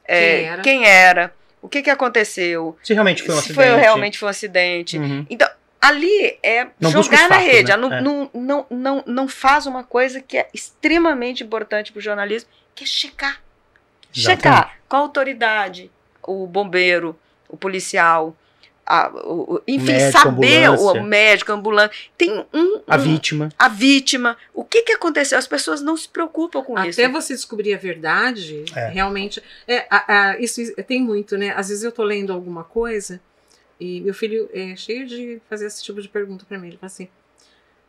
[0.05, 0.61] é, Quem era.
[0.61, 3.69] quem era, o que, que aconteceu, Se realmente foi um se acidente.
[3.69, 4.97] foi realmente foi um acidente.
[4.97, 5.25] Uhum.
[5.29, 5.47] Então,
[5.87, 7.67] ali é Não jogar na fatos, rede.
[7.67, 7.73] né?
[7.73, 8.01] Ela não, É.
[8.01, 12.83] não, não, não, não faz uma coisa que é extremamente importante para o jornalismo, que
[12.83, 13.41] é checar.
[14.15, 14.43] Exatamente.
[14.43, 15.91] Checar com a autoridade,
[16.21, 17.17] o bombeiro,
[17.49, 18.35] o policial,
[18.85, 21.01] a- o- enfim, médico, saber o, ambulância.
[21.01, 22.11] o médico, ambulante.
[22.17, 23.49] Tem um, A um- vítima.
[23.57, 24.37] a vítima.
[24.53, 25.37] O que, que aconteceu?
[25.37, 26.99] As pessoas não se preocupam com isso.
[26.99, 28.89] Até você descobrir a verdade, É.
[28.89, 29.41] realmente.
[29.67, 31.53] É, a- a- isso tem muito, né?
[31.55, 33.21] Às vezes eu tô lendo alguma coisa
[33.83, 36.67] e meu filho é cheio de fazer esse tipo de pergunta pra mim.
[36.67, 37.09] Ele fala assim: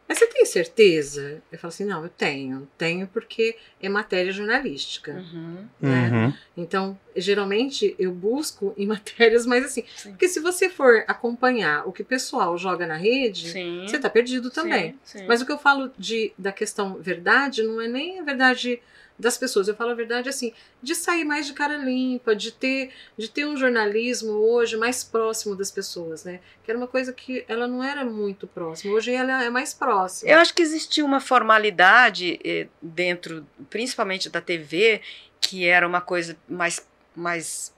[0.09, 1.41] Mas você tem certeza?
[1.53, 2.69] Eu falo assim: Não, eu tenho.
[2.77, 5.13] Tenho porque é matéria jornalística.
[5.13, 5.69] Uhum.
[5.81, 6.11] né?
[6.11, 6.35] Uhum.
[6.57, 9.85] Então, geralmente eu busco em matérias mais assim.
[9.95, 10.11] Sim.
[10.11, 13.87] Porque se você for acompanhar o que o pessoal joga na rede, Sim.
[13.87, 14.99] você tá perdido também.
[15.05, 15.27] Sim, sim.
[15.29, 18.83] Mas o que eu falo de, da questão verdade não é nem a verdade
[19.19, 19.69] das pessoas.
[19.69, 23.47] Eu falo a verdade assim, de sair mais de cara limpa, de ter, de ter
[23.47, 26.41] um jornalismo hoje mais próximo das pessoas, né?
[26.63, 28.93] Que era uma coisa que ela não era muito próxima.
[28.95, 30.31] Hoje ela é mais próxima.
[30.31, 35.01] Eu acho que existia uma formalidade eh, dentro, principalmente da TV,
[35.41, 37.73] que era uma coisa mais, mais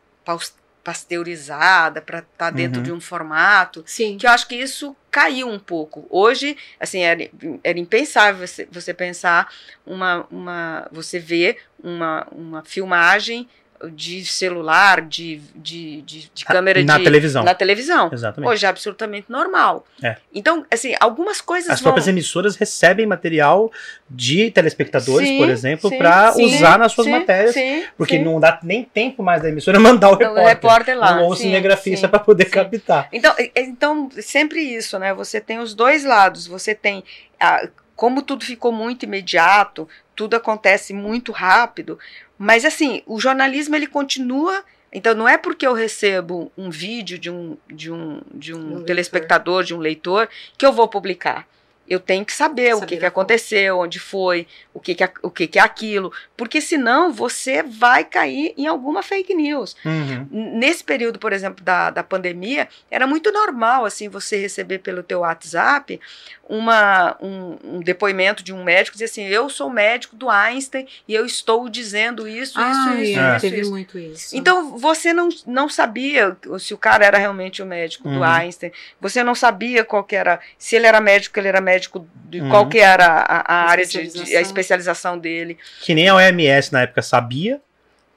[0.86, 2.84] pasteurizada para estar dentro Uhum.
[2.84, 3.82] de um formato.
[3.86, 4.16] Sim.
[4.18, 6.06] que eu acho que isso caiu um pouco.
[6.08, 7.28] Hoje, assim, era,
[7.64, 9.52] era impensável você, você pensar
[9.84, 10.88] uma, uma.
[10.92, 13.48] Você ver uma, uma filmagem
[13.92, 17.04] de celular, de, de, de, de câmera Na de.
[17.04, 17.44] televisão.
[17.44, 18.10] Na televisão.
[18.12, 18.50] Exatamente.
[18.50, 19.84] Hoje é absolutamente normal.
[20.02, 20.16] É.
[20.34, 21.84] Então, assim, algumas coisas As vão.
[21.84, 23.70] próprias emissoras recebem material
[24.08, 27.54] de telespectadores, Sim, por exemplo, para usar nas suas sim, matérias.
[27.54, 30.44] sim, Porque não dá nem tempo mais da emissora mandar o Então, repórter.
[30.44, 31.20] o repórter lá.
[31.22, 33.08] ou o cinegrafista para poder captar.
[33.12, 35.12] Então, então, sempre isso, né?
[35.14, 36.46] Você tem os dois lados.
[36.46, 37.02] Você tem.
[37.38, 41.98] a- como tudo ficou muito imediato, tudo acontece muito rápido,
[42.38, 44.64] mas assim, o jornalismo ele continua.
[44.92, 48.68] Então, não é porque eu recebo um vídeo de um, de um, de um Um
[48.68, 48.84] leitor.
[48.86, 51.46] telespectador, de um leitor, que eu vou publicar.
[51.88, 55.04] Eu tenho que saber, o Saber que, que a aconteceu, onde foi, o que, que,
[55.04, 59.76] é- o que, que é aquilo, porque senão você vai cair em alguma fake news.
[59.84, 60.26] Uhum.
[60.30, 65.20] Nesse período, por exemplo, da, da pandemia, era muito normal assim você receber pelo teu
[65.20, 66.00] WhatsApp
[66.48, 71.14] uma, um, um depoimento de um médico dizer assim, eu sou médico do Einstein e
[71.14, 73.36] eu estou dizendo isso, Ah, isso, isso, é.
[73.36, 73.70] isso, teve isso.
[73.70, 74.36] muito isso.
[74.36, 78.24] Então você não, não sabia se o cara era realmente o médico do Uhum.
[78.24, 82.40] Einstein, você não sabia qual que era, se ele era médico, ele era médico de
[82.40, 82.48] Uhum.
[82.50, 85.18] qual que era a, a área de, de- a Especialização.
[85.18, 85.56] dele.
[85.82, 87.60] Que nem a OMS na época sabia.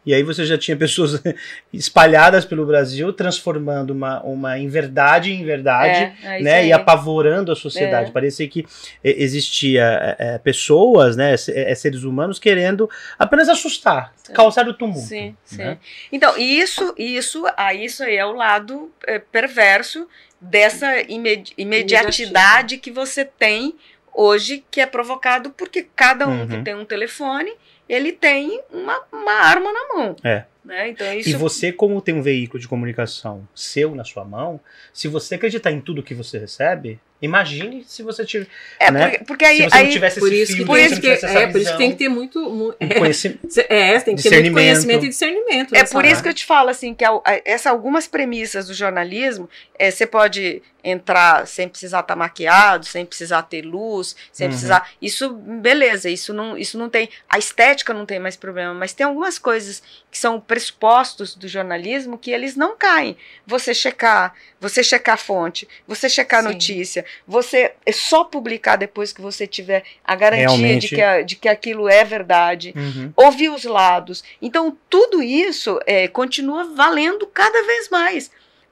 [0.05, 1.21] E aí você já tinha pessoas
[1.73, 6.13] espalhadas pelo Brasil, transformando uma, uma inverdade em verdade.
[6.23, 8.09] É, é né, e apavorando a sociedade.
[8.09, 8.11] É.
[8.11, 8.65] Parecia que
[9.03, 14.33] eh, existia eh, pessoas, né, se- seres humanos querendo apenas assustar, Sim.
[14.33, 15.05] causar o tumulto.
[15.07, 15.57] Sim, sim.
[15.57, 15.77] né?
[16.11, 20.07] Então, e isso, isso, aí isso aí é o lado é, perverso
[20.41, 23.75] dessa imedi- imediatidade que você tem
[24.13, 26.63] hoje, que é provocado porque cada um que Uhum.
[26.63, 27.51] tem um telefone,
[27.87, 30.15] ele tem uma, uma arma na mão.
[30.23, 30.45] É.
[30.63, 30.89] Né?
[30.89, 34.59] Então, isso E você, como tem um veículo de comunicação seu na sua mão,
[34.93, 38.47] se você acreditar em tudo que você recebe, imagine se você tiver,
[38.79, 39.09] é né?
[39.09, 41.01] porque, porque aí, se você aí não tivesse por esse isso que, por isso que,
[41.01, 42.39] tivesse essa é, por isso que visão, tem que ter muito.
[42.49, 45.75] mu- um conheci- É, tem que ter muito conhecimento e discernimento.
[45.75, 46.23] É nessa por isso área.
[46.23, 50.05] que eu te falo assim que a- a- essa algumas premissas do jornalismo, é, você
[50.07, 54.51] pode entrar sem precisar estar maquiado, sem precisar ter luz, sem Uhum.
[54.51, 54.89] precisar.
[55.01, 57.09] Isso, beleza, isso não, isso não tem.
[57.29, 62.17] A estética não tem mais problema, mas tem algumas coisas que são pressupostos do jornalismo
[62.17, 63.17] que eles não caem.
[63.45, 69.11] Você checar, você checar a fonte, você checar a notícia, você é só publicar depois
[69.13, 70.87] que você tiver a garantia Realmente.
[70.89, 73.11] de que, a- de que aquilo é verdade Uhum.
[73.15, 74.23] ouvir os lados.
[74.41, 78.31] Então, tudo isso é, continua valendo cada vez mais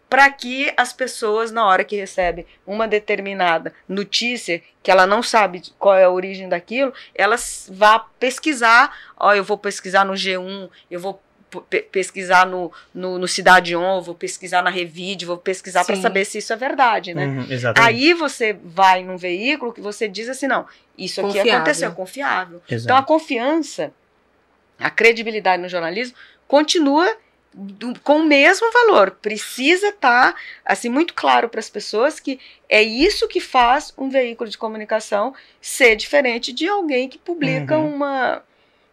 [0.10, 5.62] para que as pessoas, na hora que recebem uma determinada notícia, que ela não sabe
[5.78, 8.96] qual é a origem daquilo, elas vá pesquisar.
[9.18, 11.22] Ó, eu vou pesquisar no G1, eu vou
[11.92, 16.38] pesquisar no, no, no Cidade On, vou pesquisar na Revide, vou pesquisar para saber se
[16.40, 17.26] isso é verdade, né?
[17.26, 17.46] Uhum.
[17.78, 20.66] Aí você vai num veículo que você diz assim, não,
[20.98, 21.54] isso aqui Confiável.
[21.56, 22.62] aconteceu, confiável.
[22.70, 22.84] Exato.
[22.86, 23.94] Então a confiança,
[24.80, 26.16] a credibilidade no jornalismo
[26.48, 27.16] continua
[27.54, 29.12] do- com o mesmo valor.
[29.12, 34.50] Precisa estar assim muito claro para as pessoas que é isso que faz um veículo
[34.50, 37.96] de comunicação ser diferente de alguém que publica Uhum.
[37.96, 38.44] uma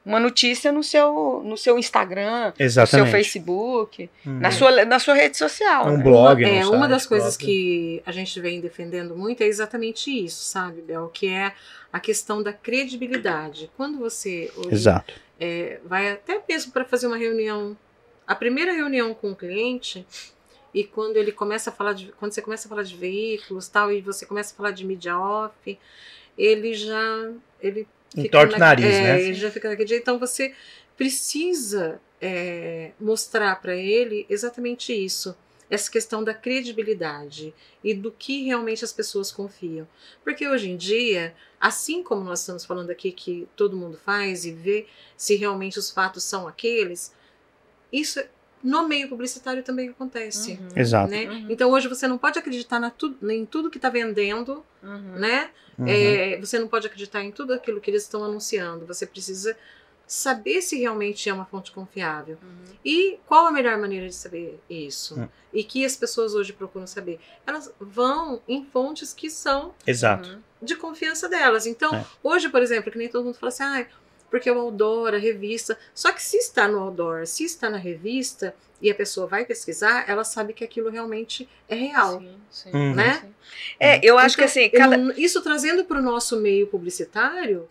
[0.05, 3.11] uma notícia no seu no seu Instagram, no seu Exatamente.
[3.11, 4.39] Facebook, Uhum.
[4.39, 5.87] na sua na sua rede social.
[5.89, 6.03] Um né?
[6.05, 6.43] blog.
[6.45, 7.57] Uma, é, uma site das coisas próprio.
[7.57, 11.09] que a gente vem defendendo muito é exatamente isso, sabe, Bel?
[11.09, 11.53] Que é
[11.93, 13.71] a questão da credibilidade.
[13.77, 15.15] Quando você hoje, Exato.
[15.41, 17.77] é, vai até mesmo para fazer uma reunião,
[18.27, 20.07] a primeira reunião com o cliente,
[20.75, 23.93] e quando ele começa a falar de, quando você começa a falar de veículos tal,
[23.93, 25.79] e você começa a falar de mídia off,
[26.37, 29.23] ele já ele Entorta o na- nariz, é, né?
[29.23, 30.03] Ele já fica naquele jeito.
[30.03, 30.55] Então você
[30.97, 35.37] precisa é, mostrar para ele exatamente isso.
[35.71, 39.89] Essa questão da credibilidade e do que realmente as pessoas confiam.
[40.23, 44.53] Porque hoje em dia, assim como nós estamos falando aqui que todo mundo faz e
[44.53, 47.13] vê se realmente os fatos são aqueles,
[47.93, 48.23] isso
[48.65, 50.53] no meio publicitário também acontece.
[50.61, 50.69] Uhum.
[50.75, 51.11] Exato.
[51.11, 51.27] Né?
[51.27, 51.47] Uhum.
[51.51, 55.19] Então hoje você não pode acreditar na tu, em tudo que está vendendo, Uhum.
[55.19, 55.51] né?
[55.79, 55.87] Uhum.
[55.87, 58.87] É, você não pode acreditar em tudo aquilo que eles estão anunciando.
[58.87, 59.57] Você precisa
[60.07, 62.39] saber se realmente é uma fonte confiável.
[62.43, 62.75] Uhum.
[62.85, 65.19] E qual a melhor maneira de saber isso?
[65.19, 65.29] Hum.
[65.53, 67.19] E que as pessoas hoje procuram saber?
[67.47, 70.29] Elas vão em fontes que são Exato.
[70.29, 70.39] Uhum.
[70.63, 71.67] de confiança delas.
[71.67, 72.05] Então, É.
[72.23, 73.87] hoje, por exemplo, que nem todo mundo fala assim, ah,
[74.35, 75.79] porque o outdoor, a revista.
[75.95, 80.07] Só que se está no outdoor, se está na revista e a pessoa vai pesquisar,
[80.09, 82.19] ela sabe que aquilo realmente é real.
[82.19, 82.95] Sim, sim, Uhum.
[82.97, 83.21] Né?
[83.23, 83.29] sim.
[83.79, 84.97] É, eu acho que Então, assim, eu cada.
[85.17, 87.69] Isso trazendo para o nosso meio publicitário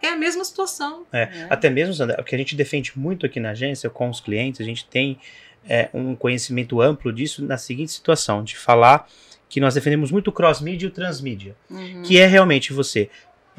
[0.00, 1.04] é a mesma situação.
[1.12, 1.46] É.
[1.50, 4.62] Até mesmo, Sandra, o que a gente defende muito aqui na agência com os clientes,
[4.62, 5.20] a gente tem
[5.68, 9.06] é, um conhecimento amplo disso na seguinte situação, de falar
[9.46, 12.02] que nós defendemos muito o cross-mídia e o transmídia, Uhum.
[12.02, 13.10] que é realmente você.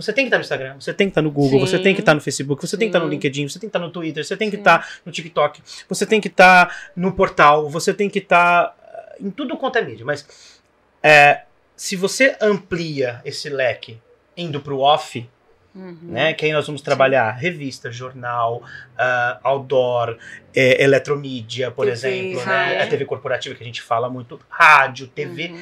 [0.02, 1.66] Você tem que estar no Instagram, você tem que estar no Google, Sim.
[1.68, 3.12] você tem que estar no Facebook, você tem que estar no Sim.
[3.12, 4.62] LinkedIn, você tem que estar no Twitter, você tem que Sim.
[4.62, 9.30] estar no TikTok, você tem que estar no portal, você tem que estar ah, em
[9.30, 10.06] tudo quanto é mídia.
[10.06, 10.26] Mas
[11.04, 11.42] é,
[11.76, 14.00] se você amplia esse leque
[14.38, 15.28] indo para o off,
[15.76, 15.98] Uhum.
[16.02, 16.34] né?
[16.34, 18.64] Que aí nós vamos trabalhar revista, jornal,
[18.98, 20.18] ah, outdoor,
[20.56, 22.82] é, eletromídia, por TV, exemplo, né?
[22.82, 25.50] A TV corporativa que a gente fala muito, rádio, TV.
[25.50, 25.62] Uhum.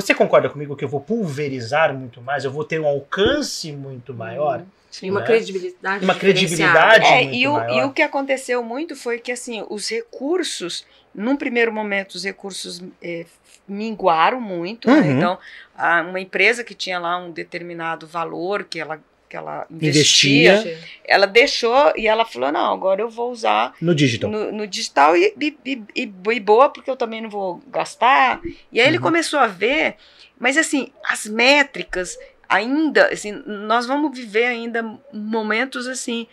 [0.00, 2.44] Você concorda comigo que eu vou pulverizar muito mais?
[2.44, 4.62] Eu vou ter um alcance muito maior?
[4.92, 5.06] Sim.
[5.06, 5.26] E uma Né?
[5.26, 7.04] credibilidade Uma credibilidade.
[7.04, 7.76] É, muito e o, maior.
[7.76, 12.80] e o que aconteceu muito foi que assim os recursos, num primeiro momento, os recursos
[13.02, 13.26] eh,
[13.66, 14.88] minguaram muito.
[14.88, 15.00] né?
[15.00, 15.16] Uhum.
[15.16, 15.38] Então,
[15.76, 20.78] a- uma empresa que tinha lá um determinado valor que ela, que ela investia, Investia.
[21.04, 24.30] ela deixou e ela falou: não, agora eu vou usar No digital.
[24.30, 25.56] no, no digital e, e,
[25.94, 28.40] e- e- boa, porque eu também não vou gastar.
[28.72, 29.02] E aí ele Uhum.
[29.02, 29.96] começou a ver,
[30.38, 32.16] mas assim, as métricas
[32.48, 36.26] ainda, assim, nós vamos viver ainda momentos assim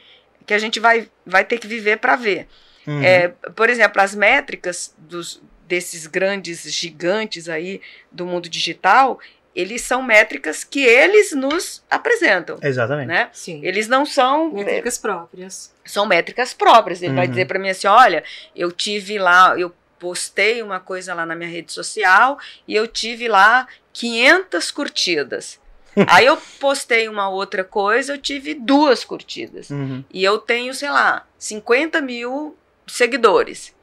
[0.45, 2.47] que a gente vai, vai ter que viver para ver.
[2.87, 3.01] Uhum.
[3.03, 7.81] É, por exemplo, as métricas dos, desses grandes gigantes aí
[8.11, 9.19] do mundo digital,
[9.55, 13.07] eles são métricas que eles nos apresentam, Exatamente.
[13.07, 13.29] né?
[13.31, 13.61] Sim.
[13.63, 15.73] Eles não são Métricas próprias.
[15.85, 17.01] são métricas próprias.
[17.01, 17.31] Ele vai Uhum.
[17.31, 18.23] dizer para mim assim: olha,
[18.55, 22.37] eu tive lá, eu postei uma coisa lá na minha rede social
[22.67, 25.59] e eu tive lá 500 curtidas.
[26.07, 29.69] Aí eu postei uma outra coisa, eu tive duas curtidas.
[29.69, 30.03] Uhum.
[30.11, 33.73] E eu tenho, sei lá, 50 mil seguidores.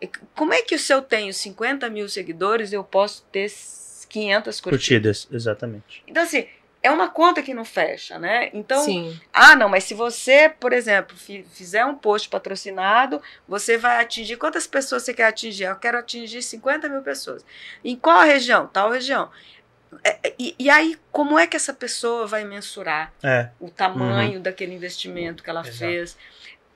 [0.00, 3.50] E Como é que se eu tenho 50 mil seguidores, eu posso ter
[4.08, 5.24] 500 curtidas?
[5.24, 6.02] Curtidas, exatamente.
[6.06, 6.46] Então, assim,
[6.82, 8.50] é uma conta que não fecha, né?
[8.54, 9.20] Então, Sim.
[9.32, 14.36] ah, não, mas se você, por exemplo, fi- fizer um post patrocinado, você vai atingir.
[14.36, 15.64] Quantas pessoas você quer atingir?
[15.64, 17.44] Eu quero atingir 50 mil pessoas.
[17.84, 18.66] Em qual região?
[18.68, 19.28] Tal região.
[20.04, 23.48] É, é, E, e aí, como é que essa pessoa vai mensurar É.
[23.58, 25.78] o tamanho daquele investimento que ela Exato.
[25.78, 26.16] fez?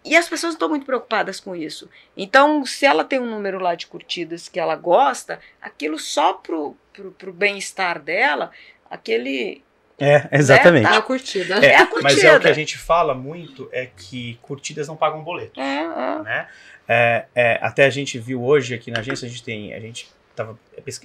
[0.04, 1.88] E as pessoas não estão muito preocupadas com isso.
[2.16, 6.76] Então, se ela tem um número lá de curtidas que ela gosta, aquilo só pro,
[6.92, 8.50] pro, pro bem-estar dela,
[8.90, 9.62] aquele.
[9.98, 10.86] É, exatamente.
[10.86, 11.54] É a curtida.
[11.64, 12.50] É a Mas é o que curtida.
[12.50, 15.60] a gente fala muito é que curtidas não pagam boleto.
[15.60, 16.22] É, é.
[16.22, 16.48] né?
[16.88, 20.10] É, é, até a gente viu hoje aqui na agência, a gente tem, a gente
[20.32, 20.58] estava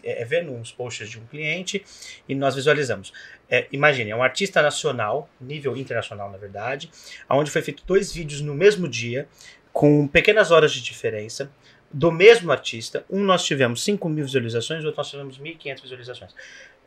[0.04, 1.84] é, vendo uns posts de um cliente
[2.28, 3.13] e nós visualizamos.
[3.50, 6.90] É, imagine, é um artista nacional, nível internacional na verdade,
[7.30, 9.28] onde foi feito dois vídeos no mesmo dia,
[9.72, 11.52] com pequenas horas de diferença,
[11.92, 13.06] do mesmo artista.
[13.10, 16.36] Um nós tivemos 5 mil visualizações, o outro nós tivemos 1.500 visualizações.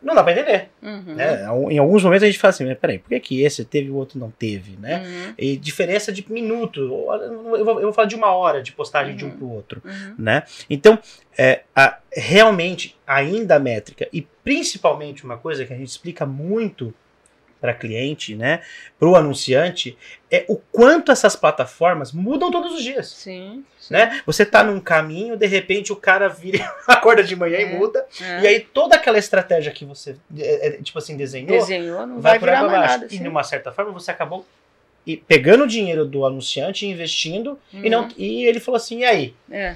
[0.02, 0.70] Não dá para entender.
[0.82, 1.14] Uhum.
[1.14, 1.42] Né?
[1.70, 3.90] Em alguns momentos a gente fala assim, mas peraí, por que, que esse teve e
[3.90, 4.76] o outro não teve?
[4.78, 5.02] Né?
[5.04, 5.34] Uhum.
[5.38, 6.80] E diferença de minuto.
[6.80, 9.36] Eu vou, eu vou falar de uma hora de postagem de um Uhum.
[9.36, 9.82] para o outro.
[9.84, 10.14] Uhum.
[10.18, 10.42] Né?
[10.70, 10.98] Então,
[11.36, 16.94] é, a- realmente, ainda a métrica, e principalmente uma coisa que a gente explica muito
[17.60, 18.62] para cliente, né,
[18.98, 19.96] para o anunciante,
[20.30, 23.08] é o quanto essas plataformas mudam todos os dias.
[23.08, 23.64] Sim.
[23.78, 23.92] sim.
[23.92, 24.22] Né?
[24.24, 27.62] Você tá num caminho, de repente o cara vira, acorda de manhã É.
[27.62, 28.40] e muda, É.
[28.40, 32.38] e aí toda aquela estratégia que você, é, é, tipo assim, desenhou, Desenhou, não vai,
[32.38, 33.06] vai, virar mais nada.
[33.10, 34.46] e de uma certa forma você acabou
[35.06, 38.08] e pegando o dinheiro do anunciante e investindo, e, não, Uhum.
[38.16, 39.34] e ele falou assim, e aí?
[39.50, 39.74] É.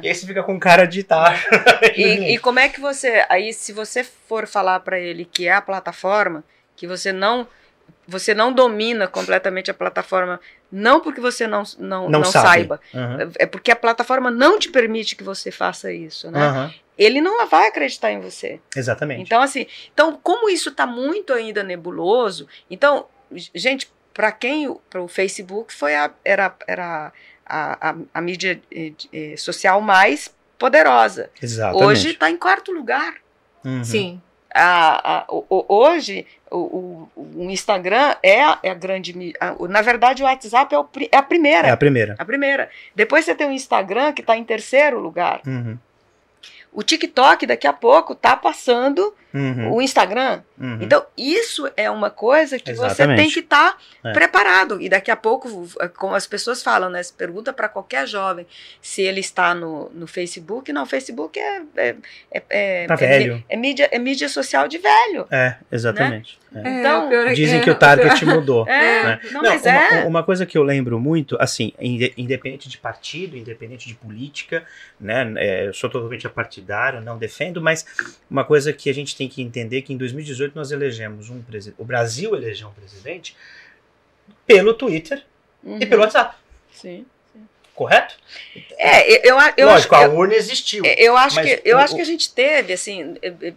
[0.00, 1.34] E aí você fica com cara de tá.
[1.96, 3.26] E, e como é que você.
[3.28, 6.44] Aí, se você for falar para ele que é a plataforma,
[6.82, 7.46] que você não.
[8.08, 10.40] Você não domina completamente a plataforma,
[10.70, 14.68] não porque você não, não, Não não, saiba, Aham, é porque a plataforma não te
[14.68, 16.40] permite que você faça isso, né?
[16.40, 18.60] aham, Ele não vai acreditar em você.
[18.74, 19.22] Exatamente.
[19.22, 23.06] Então, assim, então, como isso está muito ainda nebuloso, então,
[23.54, 27.12] gente, para quem para o Facebook foi a, era, era
[27.46, 31.30] a, a, a mídia eh, eh, social mais poderosa.
[31.40, 31.84] Exatamente.
[31.84, 33.14] Hoje está em quarto lugar.
[33.64, 33.84] Uhum.
[33.84, 34.22] Sim.
[34.54, 39.34] A, a- o- hoje o, o- o Instagram é a, é a grande
[39.68, 40.78] Na verdade, o WhatsApp é,
[41.10, 41.68] é a primeira.
[41.68, 42.14] É a primeira.
[42.18, 42.68] A primeira.
[42.94, 45.40] Depois você tem o Instagram, que está em terceiro lugar.
[45.46, 45.78] Uhum.
[46.72, 49.72] O TikTok, daqui a pouco, está passando Uhum.
[49.74, 50.42] o Instagram.
[50.62, 50.78] Uhum.
[50.80, 53.16] Então, isso é uma coisa que você Exatamente.
[53.20, 54.12] tem que estar É.
[54.12, 54.80] preparado.
[54.80, 57.02] E daqui a pouco, como as pessoas falam, né?
[57.02, 58.46] Se pergunta para qualquer jovem
[58.80, 60.72] se ele está no, no Facebook.
[60.72, 61.96] Não, o Facebook é, é,
[62.30, 63.34] é, é, Tá é velho.
[63.34, 65.26] mí- é mídia, é mídia social de velho.
[65.32, 66.38] É, exatamente.
[66.38, 66.42] É.
[66.54, 68.68] É, Então, pior é Dizem é, que o target mudou.
[68.68, 69.20] É, né?
[69.32, 70.04] não, mas uma, é.
[70.04, 74.62] uma coisa que eu lembro muito, assim, inde- independente de partido, independente de política,
[75.00, 75.32] né?
[75.38, 77.84] é, eu sou totalmente apartidário, não defendo, mas
[78.30, 81.40] uma coisa que a gente tem que entender é que em 2018 nós elegemos um
[81.42, 83.36] presidente, o Brasil elegeu um presidente
[84.46, 85.24] pelo Twitter
[85.62, 86.34] Uhum, e pelo WhatsApp,
[86.72, 87.06] sim.
[87.74, 88.16] correto?
[88.76, 90.84] É, eu, eu, eu Lógico, acho, a urna existiu.
[90.84, 93.54] eu acho que eu o- acho que a gente teve assim, é, é,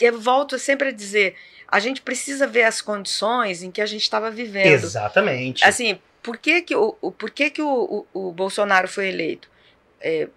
[0.00, 1.34] eu volto sempre a dizer,
[1.66, 4.66] a gente precisa ver as condições em que a gente estava vivendo.
[4.84, 5.64] Exatamente.
[5.64, 9.48] Assim, por que que o, por que que o, o, o Bolsonaro foi eleito?
[10.00, 10.28] É,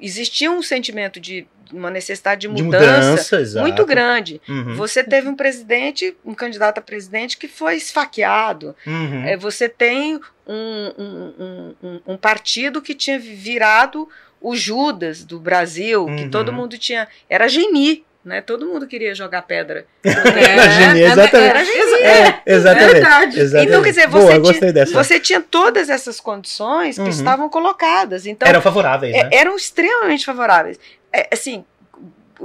[0.00, 3.66] existia um sentimento de uma necessidade de de mudança, mudança, exato.
[3.66, 4.40] muito grande.
[4.48, 8.76] Uhum, Você teve um presidente, um candidato a presidente que foi esfaqueado.
[8.86, 9.24] uhum.
[9.24, 10.54] É, você tem um,
[10.98, 14.08] um, um, um- partido que tinha virado
[14.40, 16.30] o Judas do Brasil, que Uhum.
[16.30, 17.08] todo mundo tinha.
[17.30, 18.40] Era geni, né?
[18.40, 19.86] Todo mundo queria jogar pedra.
[20.02, 21.36] Era geni, exatamente.
[21.50, 22.02] Era geni.
[22.02, 22.92] É, exatamente.
[22.92, 23.40] verdade.
[23.40, 23.68] exatamente.
[23.68, 24.92] Então, quer dizer, Boa, você gostei dessa.
[24.92, 27.08] Você tinha todas essas condições que Uhum.
[27.08, 28.26] estavam colocadas.
[28.26, 29.30] Então, Eram favoráveis, é- né?
[29.32, 30.78] eram extremamente favoráveis.
[31.12, 31.64] É, assim,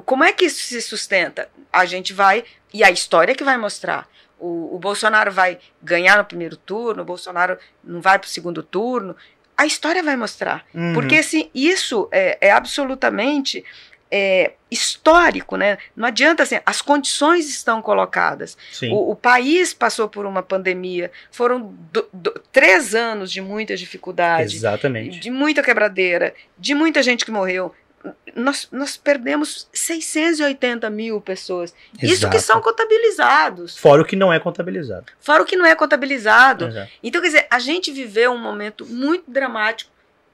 [0.06, 1.50] como é que isso se sustenta?
[1.72, 2.44] A gente vai.
[2.74, 4.08] E a história que vai mostrar.
[4.38, 8.64] O, o Bolsonaro vai ganhar no primeiro turno, o Bolsonaro não vai para o segundo
[8.64, 9.16] turno.
[9.58, 10.64] A história vai mostrar.
[10.74, 10.94] Uhum.
[10.94, 13.66] Porque assim, isso é, é absolutamente
[14.12, 15.78] é, histórico, né?
[15.96, 18.58] Não adianta assim, as condições estão colocadas.
[18.92, 24.56] O, o país passou por uma pandemia, foram do- do- três anos de muita dificuldade,
[24.56, 25.20] Exatamente.
[25.20, 27.74] de muita quebradeira, de muita gente que morreu.
[28.34, 31.74] Nós, nós perdemos 680 mil pessoas.
[32.02, 32.40] Isso que Exato.
[32.42, 33.78] são contabilizados.
[33.78, 35.06] Fora o que não é contabilizado.
[35.20, 36.68] Fora o que não é contabilizado.
[36.68, 36.92] Exato.
[37.04, 39.92] Então, quer dizer, a gente viveu um momento muito dramático.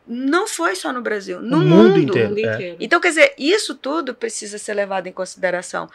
[0.07, 1.75] Não foi só no Brasil, no mundo.
[1.75, 2.37] mundo inteiro.
[2.37, 2.53] é.
[2.53, 2.77] inteiro.
[2.79, 5.89] Então, quer dizer, isso tudo precisa ser levado em consideração.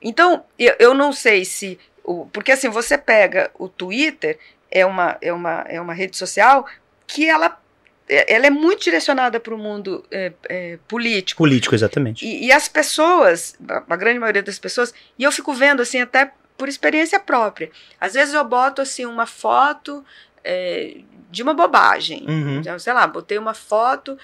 [0.00, 1.78] Então, eu, eu não sei se.
[2.04, 4.38] O, porque assim, você pega o Twitter,
[4.70, 6.66] é uma, é uma, é uma rede social
[7.06, 7.60] que ela,
[8.08, 11.38] é- ela é muito direcionada para o mundo é, é, político.
[11.38, 12.24] Político, exatamente.
[12.24, 16.00] E, e as pessoas, a, a grande maioria das pessoas, e eu fico vendo assim,
[16.00, 17.70] até por experiência própria.
[18.00, 20.04] Às vezes eu boto assim uma foto
[20.46, 20.98] é,
[21.30, 22.24] de uma bobagem.
[22.26, 22.60] Uhum.
[22.60, 24.16] Então, sei lá, botei uma foto,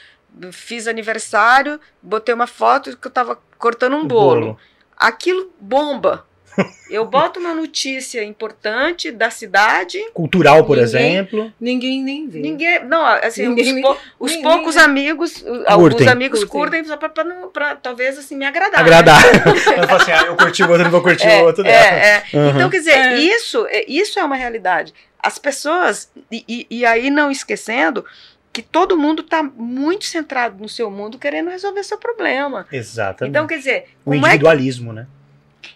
[0.52, 4.58] fiz aniversário, botei uma foto que eu tava cortando um O bolo.
[4.96, 6.26] Aquilo bomba.
[6.90, 11.52] Eu boto uma notícia importante da cidade, Cultural, por Ninguém- exemplo.
[11.60, 12.40] Ninguém nem vê.
[12.40, 12.84] ninguém.
[12.84, 16.08] Não, assim, Ninguém- os, pou- os ninguém- poucos amigos, o- alguns Curtem.
[16.08, 16.60] amigos Curtem.
[16.60, 18.72] curtem, só pra, pra não- pra talvez assim me agradar.
[18.72, 18.78] né?
[18.80, 19.18] Agradar.
[19.78, 21.66] Ela fala assim, ah, eu curti o outro, não vou curtir o outro.
[21.66, 21.70] É,
[22.32, 22.36] é.
[22.36, 22.50] Uhum.
[22.50, 23.16] Então, quer dizer, É.
[23.16, 24.92] isso, é- isso é uma realidade.
[25.18, 28.04] As pessoas, e, e- e aí não esquecendo
[28.52, 32.66] que todo mundo está muito centrado no seu mundo querendo resolver seu problema.
[32.70, 33.30] Exatamente.
[33.30, 35.06] Então, quer dizer, o como é que individualismo, né?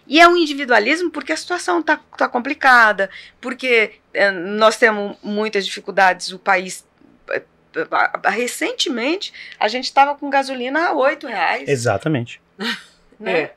[0.05, 5.65] E é um individualismo porque a situação está tá complicada, porque eh, nós temos muitas
[5.65, 6.85] dificuldades, o país.
[7.29, 7.43] eh,
[8.25, 11.69] Recentemente, a gente estava com gasolina a 8 reais.
[11.69, 12.41] Exatamente.
[13.19, 13.39] né?
[13.39, 13.51] É.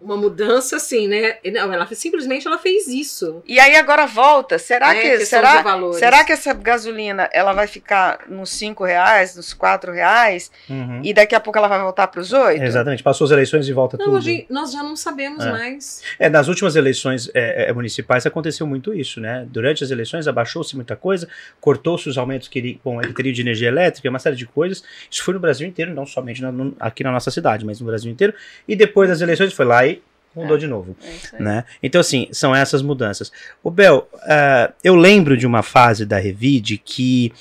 [0.00, 1.36] Uma mudança assim, né?
[1.52, 3.42] Não, ela simplesmente ela fez isso.
[3.46, 4.58] E aí agora volta.
[4.58, 9.52] Será É, que será, será que essa gasolina ela vai ficar nos cinco reais, nos
[9.52, 11.00] quatro reais Uhum.
[11.04, 12.62] e daqui a pouco ela vai voltar para os oito?
[12.62, 14.16] Exatamente, passou as eleições e volta Não, tudo.
[14.16, 15.50] hoje nós já não sabemos É.
[15.50, 16.02] mais.
[16.18, 19.46] É, nas últimas eleições é, é, municipais aconteceu muito isso, né?
[19.50, 21.28] Durante as eleições abaixou-se muita coisa,
[21.60, 24.82] cortou-se os aumentos que iri- bom, ele teria de energia elétrica, uma série de coisas.
[25.10, 27.86] Isso foi no Brasil inteiro, não somente na- no- aqui na nossa cidade, mas no
[27.86, 28.34] Brasil inteiro.
[28.66, 30.02] E depois das eleições foi lá e
[30.34, 30.96] mudou de novo.
[31.32, 31.42] É.
[31.42, 31.64] Né?
[31.82, 33.32] Então, assim, são essas mudanças.
[33.62, 37.32] O Bel, ah, eu lembro de uma fase da Revide que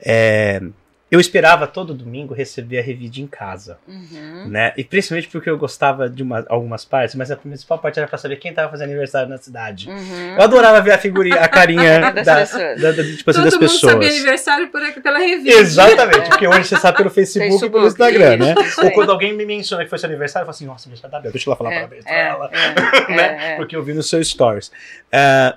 [0.00, 0.62] é,
[1.10, 3.78] eu esperava todo domingo receber a Revide em casa.
[3.88, 4.48] Uhum.
[4.48, 4.72] Né?
[4.76, 8.18] E principalmente porque eu gostava de uma- algumas partes, mas a principal parte era pra
[8.18, 9.88] saber quem tava fazendo aniversário na cidade.
[9.88, 10.34] Uhum.
[10.36, 12.80] Eu adorava ver a figurinha, a carinha Das da, pessoas.
[12.80, 13.92] da- da- tipo assim, Todo das mundo pessoas.
[13.92, 15.60] sabia aniversário por aqui, pela revista.
[15.60, 18.54] Exatamente, porque hoje você sabe pelo Facebook, e pelo Instagram, né?
[18.84, 21.20] Ou quando alguém me menciona que foi seu aniversário, eu falo assim, nossa, aniversário da
[21.20, 22.50] Bel, deixa eu lá falar É, parabéns pra é, ela.
[22.52, 23.38] é, né?
[23.40, 23.56] é, é.
[23.56, 24.70] Porque eu vi no seu stories.
[25.10, 25.54] É,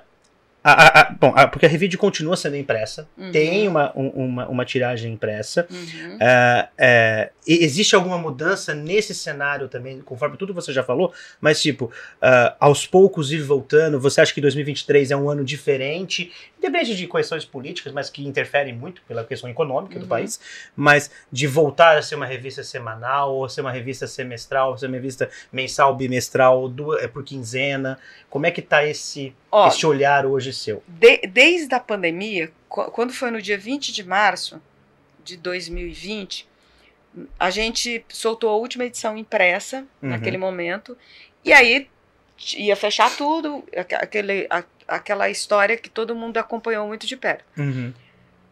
[0.64, 3.32] a- a- a- bom, porque a Revide continua sendo impressa, Uhum.
[3.32, 5.66] tem uma, um- uma, uma tiragem impressa.
[5.70, 6.18] Uhum.
[6.20, 11.90] É, é, existe alguma mudança nesse cenário também, conforme tudo você já falou, mas tipo,
[12.20, 17.08] ah, aos poucos ir voltando, você acha que 2023 é um ano diferente, independente de
[17.08, 20.08] questões políticas, mas que interferem muito pela questão econômica do Uhum.
[20.08, 20.38] país,
[20.76, 24.86] mas de voltar a ser uma revista semanal, ou ser uma revista semestral, ou ser
[24.86, 27.98] uma revista mensal, bimestral, é por quinzena,
[28.30, 30.82] como é que tá esse, Ó, esse olhar hoje seu?
[30.88, 34.60] de- desde a pandemia, qu- quando foi no dia 20 de março
[35.22, 36.48] de 2020,
[37.38, 40.08] a gente soltou a última edição impressa Uhum.
[40.08, 40.96] naquele momento,
[41.44, 41.86] e aí
[42.56, 47.44] ia fechar tudo, aque- aquele, a- aquela história que todo mundo acompanhou muito de perto.
[47.58, 47.92] Uhum.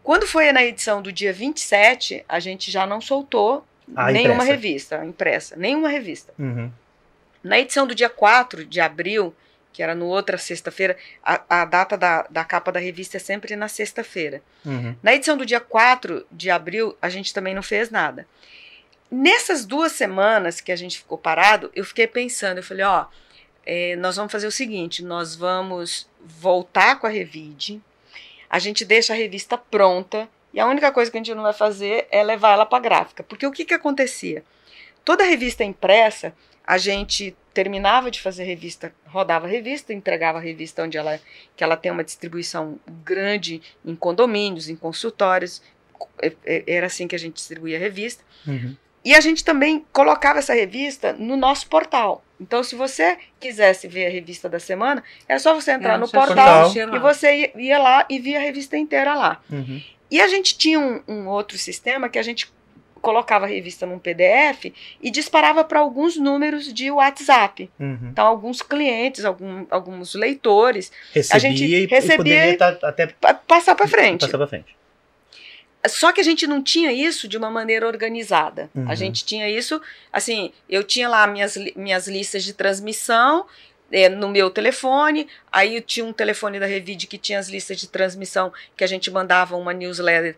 [0.03, 3.65] Quando foi na edição do dia 27, a gente já não soltou
[3.97, 4.51] A nenhuma impressa.
[4.53, 6.33] revista impressa, nenhuma revista.
[6.39, 6.71] Uhum.
[7.43, 9.35] Na edição do dia 4 de abril,
[9.73, 13.55] que era no outra sexta-feira, a, a data da, da capa da revista é sempre
[13.57, 14.43] na sexta-feira.
[14.65, 14.97] Uhum.
[15.03, 18.27] Na edição do dia 4 de abril, a gente também não fez nada.
[19.11, 23.07] Nessas duas semanas que a gente ficou parado, eu fiquei pensando, eu falei, ó,
[23.65, 27.81] é, nós vamos fazer o seguinte, nós vamos voltar com a Revide,
[28.49, 31.53] a gente deixa a revista pronta, e a única coisa que a gente não vai
[31.53, 33.23] fazer é levar ela para gráfica.
[33.23, 34.45] Porque o que, que acontecia?
[35.05, 36.35] Toda revista impressa,
[36.67, 41.21] a gente terminava de fazer revista, rodava a revista, entregava a revista onde ela,
[41.57, 45.63] que ela tem uma distribuição grande em condomínios, em consultórios,
[46.23, 48.23] é- é- era assim que a gente distribuía a revista.
[48.47, 48.77] Uhum.
[49.05, 52.23] E a gente também colocava essa revista no nosso portal.
[52.39, 56.09] Então, se você quisesse ver a revista da semana, era só você entrar É, no
[56.09, 56.97] portal lá.
[56.97, 59.43] e você ia, ia lá e via a revista inteira lá.
[59.51, 59.83] Uhum.
[60.11, 62.51] E a gente tinha um, um outro sistema que a gente
[63.01, 64.73] colocava a revista num PDF
[65.03, 67.71] e disparava para alguns números de WhatsApp.
[67.79, 67.99] Uhum.
[68.13, 73.35] Então, alguns clientes, algum, alguns leitores, Recebia, gente e- e recebia poderia tá- até pa-
[73.35, 74.21] passar para frente.
[74.27, 74.77] passar pra frente.
[75.89, 78.69] Só que a gente não tinha isso de uma maneira organizada.
[78.75, 78.85] Uhum.
[78.91, 79.81] A gente tinha isso,
[80.13, 83.47] assim, eu tinha lá minhas, minhas listas de transmissão
[83.93, 87.77] eh, no meu telefone, aí eu tinha um telefone da Revide que tinha as listas
[87.81, 90.37] de transmissão que a gente mandava uma newsletter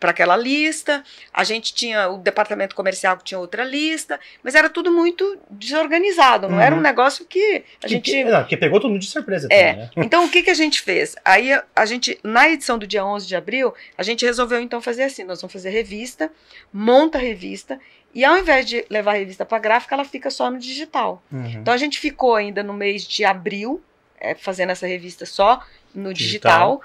[0.00, 1.02] para aquela lista,
[1.32, 6.48] a gente tinha o departamento comercial que tinha outra lista, mas era tudo muito desorganizado,
[6.48, 6.82] não era um Uhum.
[6.82, 9.72] negócio que a Que- gente que, não, porque pegou todo mundo de surpresa É.
[9.72, 9.90] também, né?
[10.06, 11.14] então, o que, que a gente fez?
[11.24, 14.80] Aí, a- a gente, na edição do dia 11 de abril, a gente resolveu então
[14.80, 16.30] fazer assim: nós vamos fazer revista,
[16.72, 17.78] monta a revista,
[18.14, 21.22] e ao invés de levar a revista para gráfica, ela fica só no digital.
[21.32, 21.46] Uhum.
[21.46, 23.82] Então, a gente ficou ainda no mês de abril,
[24.20, 25.62] é, fazendo essa revista só
[25.94, 26.78] no Digital.
[26.80, 26.82] digital,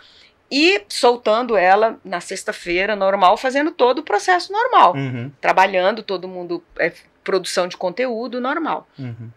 [0.49, 4.93] e soltando ela na sexta-feira, normal, fazendo todo o processo normal.
[4.95, 5.31] Uhum.
[5.41, 6.91] Trabalhando, todo mundo, é,
[7.23, 8.87] produção de conteúdo normal.
[8.97, 9.29] Uhum.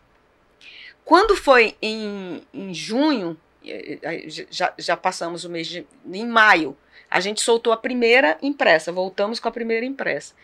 [1.05, 3.37] Quando foi em, em junho,
[3.67, 5.85] eh, eh, já, já passamos o mês de.
[6.13, 6.77] em maio,
[7.11, 10.35] a gente soltou a primeira impressa, voltamos com a primeira impressa.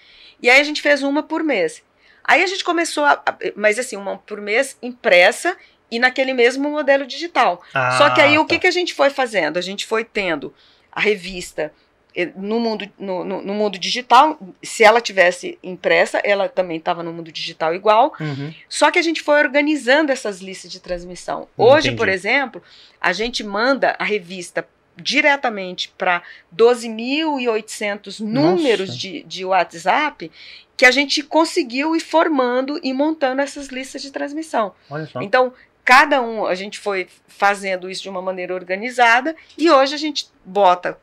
[0.42, 1.84] E aí a gente fez uma por mês.
[2.24, 3.22] Aí a gente começou a-
[3.54, 5.56] Mas assim, uma por mês impressa
[5.90, 7.62] e naquele mesmo modelo digital.
[7.98, 8.62] Só que aí Ah, o que, tá.
[8.62, 9.56] que a gente foi fazendo?
[9.58, 10.52] A gente foi tendo
[10.90, 11.72] a revista
[12.18, 14.38] eh, no mundo, no, no- no mundo digital.
[14.62, 18.14] Se ela tivesse impressa, ela também estava no mundo digital igual.
[18.18, 18.52] Uhum.
[18.68, 21.46] Só que a gente foi organizando essas listas de transmissão.
[21.56, 21.96] Hoje, Entendi.
[21.98, 22.62] por exemplo,
[23.00, 24.66] a gente manda a revista
[24.96, 26.22] diretamente para
[26.56, 28.98] 12.800 números Nossa.
[29.00, 30.30] de, de WhatsApp
[30.76, 34.74] que a gente conseguiu ir formando e montando essas listas de transmissão.
[34.90, 35.22] Olha só.
[35.22, 35.52] Então,
[35.86, 40.28] cada um, a gente foi fazendo isso de uma maneira organizada e hoje a gente
[40.44, 40.98] bota,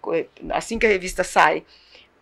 [0.51, 1.63] assim que a revista sai,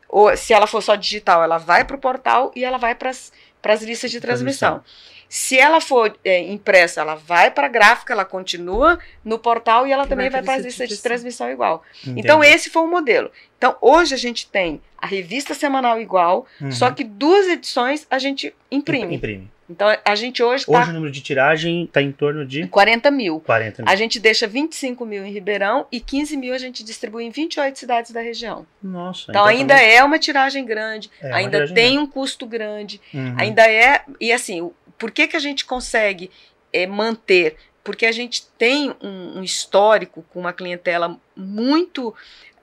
[0.07, 3.09] ou se ela for só digital, ela vai para o portal e ela vai para
[3.09, 4.83] as listas de transmissão.
[5.27, 9.91] Se ela for é, impressa, ela vai para a gráfica, ela continua no portal e
[9.91, 11.81] ela também vai para as lista listas de de transmissão igual.
[12.03, 12.19] Entendi.
[12.19, 13.31] Então, esse foi o modelo.
[13.57, 16.71] Então, hoje a gente tem a revista semanal igual, Uhum.
[16.71, 19.15] só que duas edições a gente imprime.
[19.15, 19.49] Imprime.
[19.71, 23.09] Então, a gente hoje Hoje está o número de tiragem está em torno de 40
[23.09, 23.39] mil.
[23.39, 23.91] 40 mil.
[23.91, 27.79] A gente deixa 25 mil em Ribeirão e 15 mil a gente distribui em 28
[27.79, 28.65] cidades da região.
[28.83, 29.31] Nossa.
[29.31, 31.99] Então, ainda também- é uma tiragem grande, É ainda tiragem tem grande.
[31.99, 33.35] um custo grande, Uhum.
[33.39, 34.01] ainda é.
[34.19, 36.29] E assim, por que, que a gente consegue
[36.73, 37.55] é, manter?
[37.83, 42.13] Porque a gente tem um, um histórico com uma clientela muito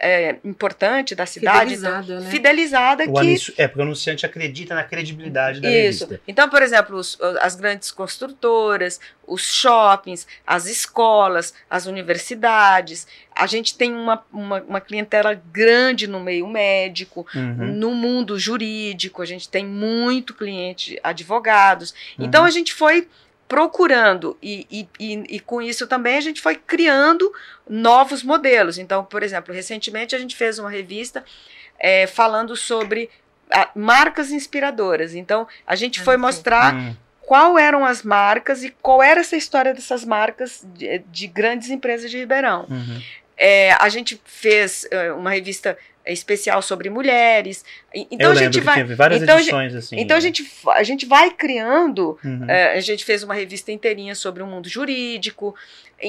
[0.00, 2.30] é, importante da cidade, então, Fidelizada, né?
[2.30, 6.04] fidelizada O que anúncio, é, porque o anunciante acredita na credibilidade da Isso.
[6.04, 6.20] revista.
[6.28, 13.08] Então, por exemplo, os- as grandes construtoras, os shoppings, as escolas, as universidades.
[13.34, 17.74] A gente tem uma, uma, uma clientela grande no meio médico, Uhum.
[17.74, 19.20] no mundo jurídico.
[19.20, 21.92] A gente tem muito cliente, advogados.
[22.18, 22.46] Então, Uhum.
[22.46, 23.08] a gente foi
[23.48, 27.32] procurando e, e, e, e com isso também a gente foi criando
[27.68, 28.76] novos modelos.
[28.78, 31.24] Então, por exemplo, recentemente a gente fez uma revista
[31.78, 33.08] eh, falando sobre
[33.50, 35.14] ah, marcas inspiradoras.
[35.14, 36.94] Então, a gente Ah, foi mostrar Hum.
[37.22, 42.10] qual eram as marcas e qual era essa história dessas marcas de, de grandes empresas
[42.10, 42.66] de Ribeirão.
[42.68, 43.02] Uhum.
[43.36, 45.78] É, a gente fez eh, uma revista
[46.12, 47.64] especial sobre mulheres.
[47.94, 48.74] Então Eu a gente vai.
[48.76, 49.96] teve várias então a edições assim.
[49.98, 52.44] Então a gente, fa- a gente vai criando Uhum.
[52.48, 55.54] é, a gente fez uma revista inteirinha sobre o mundo jurídico.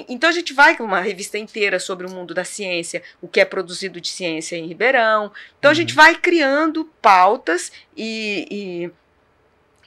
[0.07, 3.39] Então a gente vai com uma revista inteira sobre o mundo da ciência, o que
[3.39, 5.31] é produzido de ciência em Ribeirão.
[5.57, 8.91] Então a gente vai criando pautas e,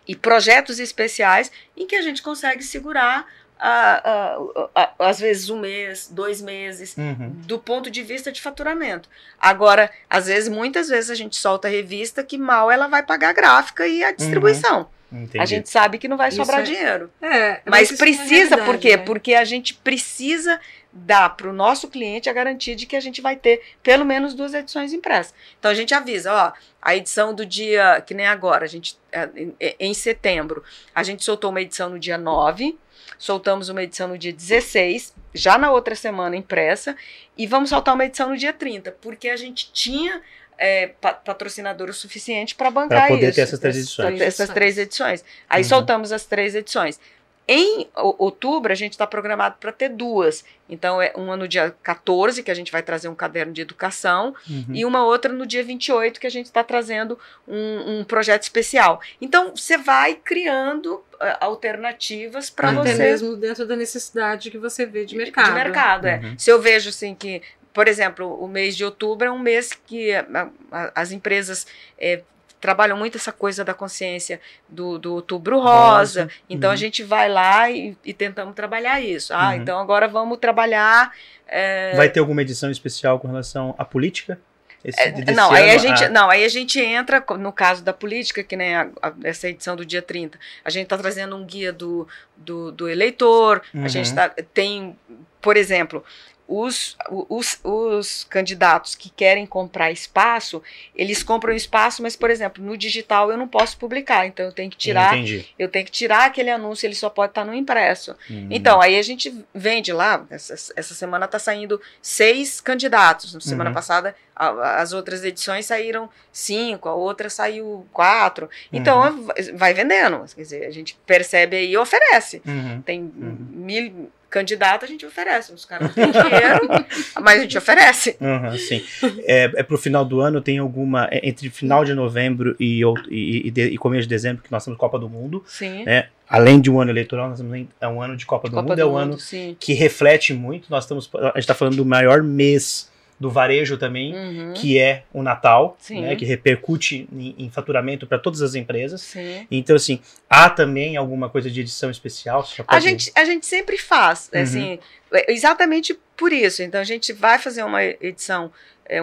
[0.07, 3.27] e, e projetos especiais em que a gente consegue segurar
[3.65, 7.31] a- a- a- às vezes um mês, dois meses, Uhum.
[7.47, 9.09] do ponto de vista de faturamento.
[9.41, 13.29] Agora, às vezes, muitas vezes a gente solta a revista que mal ela vai pagar
[13.31, 14.89] a gráfica e a distribuição.
[15.13, 15.39] Entendi.
[15.39, 17.11] A gente sabe que não vai Isso sobrar é- dinheiro.
[17.21, 18.97] É, Mas isso é precisa, por realidade, quê?
[18.97, 19.03] né?
[19.05, 20.59] Porque a gente precisa
[20.93, 24.35] dar para o nosso cliente a garantia de que a gente vai ter pelo menos
[24.35, 25.35] duas edições impressas.
[25.59, 29.29] Então a gente avisa, ó, a edição do dia, que nem agora, a gente, é,
[29.35, 30.63] em, em setembro,
[30.95, 32.79] a gente soltou uma edição no dia 9,
[33.19, 36.95] soltamos uma edição no dia 16, já na outra semana impressa,
[37.39, 40.21] e vamos soltar uma edição no dia 30, porque a gente tinha
[40.59, 43.37] é, pa- patrocinador o suficiente para bancar Pra poder isso.
[43.37, 44.21] ter essas três edições.
[44.21, 45.25] Essas três edições.
[45.49, 45.69] Aí Uhum.
[45.69, 47.01] soltamos as três edições.
[47.49, 50.45] Em outubro, a gente está programado para ter duas.
[50.69, 54.35] Então, é uma no dia 14, que a gente vai trazer um caderno de educação,
[54.49, 54.67] Uhum.
[54.73, 59.01] e uma outra no dia 28, que a gente está trazendo um, um projeto especial.
[59.21, 64.87] Então, você vai criando eh, alternativas para Até você mesmo dentro da necessidade que você
[64.87, 65.47] vê de mercado.
[65.47, 66.19] de mercado, é.
[66.23, 66.39] Uhum.
[66.39, 67.43] Se eu vejo assim que,
[67.75, 71.67] por exemplo, o mês de outubro é um mês que a- a- as empresas
[71.99, 72.23] é,
[72.63, 76.23] trabalham muito essa coisa da consciência do, do outubro rosa.
[76.23, 76.75] Rosa, Então uhum.
[76.75, 79.35] a gente vai lá e, e tentamos trabalhar isso.
[79.35, 79.55] Ah, Uhum.
[79.57, 81.13] então agora vamos trabalhar.
[81.47, 84.39] é, Vai ter alguma edição especial com relação à política?
[84.85, 87.93] Esse, é, não, aí a gente, Ah, não, aí a gente entra no caso da
[87.93, 90.39] política, que nem a- a- essa edição do dia 30.
[90.65, 93.85] A gente está trazendo um guia do, do, do eleitor, Uhum.
[93.85, 94.99] a gente tá, tem,
[95.41, 96.05] por exemplo,
[96.49, 96.97] os,
[97.29, 100.63] os, os candidatos que querem comprar espaço,
[100.95, 104.71] eles compram espaço, mas, por exemplo, no digital eu não posso publicar, então eu tenho
[104.71, 105.47] que tirar, Entendi.
[105.59, 108.15] eu tenho que tirar aquele anúncio, ele só pode estar no impresso.
[108.31, 108.49] Hum.
[108.51, 110.27] Então, aí a gente vende lá.
[110.31, 113.33] Essa, essa semana está saindo seis candidatos.
[113.35, 113.75] Na semana Uhum.
[113.75, 118.51] passada, a- as outras edições saíram cinco, a outra saiu quatro.
[118.73, 119.23] Então, Uhum.
[119.25, 120.25] vai- vai vendendo.
[120.35, 122.43] Quer dizer, a gente percebe aí e oferece.
[122.47, 122.83] Uhum.
[122.83, 123.37] Tem Uhum.
[123.51, 125.53] mil candidatos, a gente oferece.
[125.53, 126.69] Os caras não têm dinheiro,
[127.23, 128.17] mas a gente oferece.
[128.21, 128.83] Uhum, sim.
[129.25, 131.07] É, é pro final do ano, tem alguma.
[131.13, 132.81] é, Entre final de novembro e,
[133.11, 135.45] e, e, de- e começo de dezembro, que nós temos Copa do Mundo.
[135.47, 135.85] Sim.
[135.87, 138.63] É, Além de um ano eleitoral, nós temos é um ano de Copa do Copa
[138.69, 139.55] Mundo, do é um Mundo, ano sim.
[139.61, 140.71] que reflete muito.
[140.71, 141.11] Nós estamos.
[141.15, 142.91] A gente está falando do maior mês
[143.23, 148.19] do varejo também, Uhum, que é o Natal, né, que repercute em, em faturamento para
[148.19, 149.01] todas as empresas.
[149.01, 149.47] Sim.
[149.51, 152.45] Então, assim, há também alguma coisa de edição especial?
[152.45, 154.43] Já A pode- gente, a gente sempre faz, Uhum.
[154.43, 154.79] assim,
[155.13, 156.63] é exatamente por isso.
[156.63, 158.51] Então a gente vai fazer uma edição
[158.93, 159.01] é,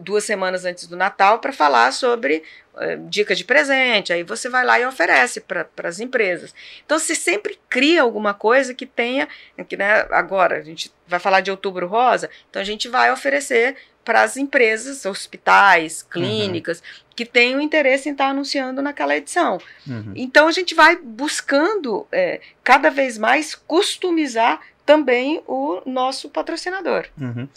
[0.00, 2.42] duas semanas antes do Natal para falar sobre
[2.78, 4.12] é, dicas de presente.
[4.12, 6.54] Aí você vai lá e oferece para as empresas.
[6.84, 9.28] Então você sempre cria alguma coisa que tenha,
[9.68, 13.76] que né, agora a gente vai falar de Outubro Rosa, então a gente vai oferecer
[14.04, 16.82] para as empresas, hospitais, clínicas,
[17.14, 19.60] que tenham interesse em estar anunciando naquela edição.
[19.86, 20.12] Uhum.
[20.16, 27.06] Então a gente vai buscando é, cada vez mais customizar também o nosso patrocinador.
[27.20, 27.48] Uhum.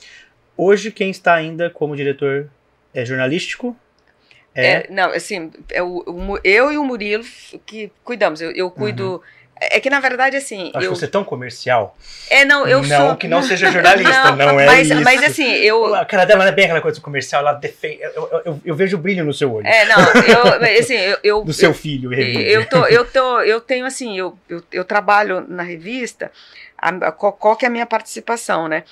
[0.56, 2.50] Hoje, quem está ainda como diretor
[2.94, 3.76] é jornalístico?
[4.56, 4.68] É.
[4.68, 7.24] É, não, assim, é o, o eu e o Murilo
[7.66, 8.40] que cuidamos.
[8.42, 9.22] Eu, eu cuido.
[9.60, 10.72] É que na verdade, assim.
[10.74, 11.98] Acho eu, que você é tão comercial.
[12.30, 13.16] É, não, eu não sou.
[13.16, 15.02] que não seja jornalista, não, é mas, isso.
[15.02, 15.96] mas assim, eu.
[15.96, 18.02] A cara dela não é bem aquela coisa comercial, ela defende.
[18.02, 19.66] Eu, eu, eu- vejo o brilho no seu olho.
[19.66, 20.54] É, não, eu.
[20.80, 21.44] Assim, eu.
[21.44, 24.38] do seu filho, eu, tô, eu, tô, eu tenho assim, eu,
[24.72, 26.32] eu, trabalho na revista,
[26.78, 28.84] a- qual, qual que é a minha participação, né?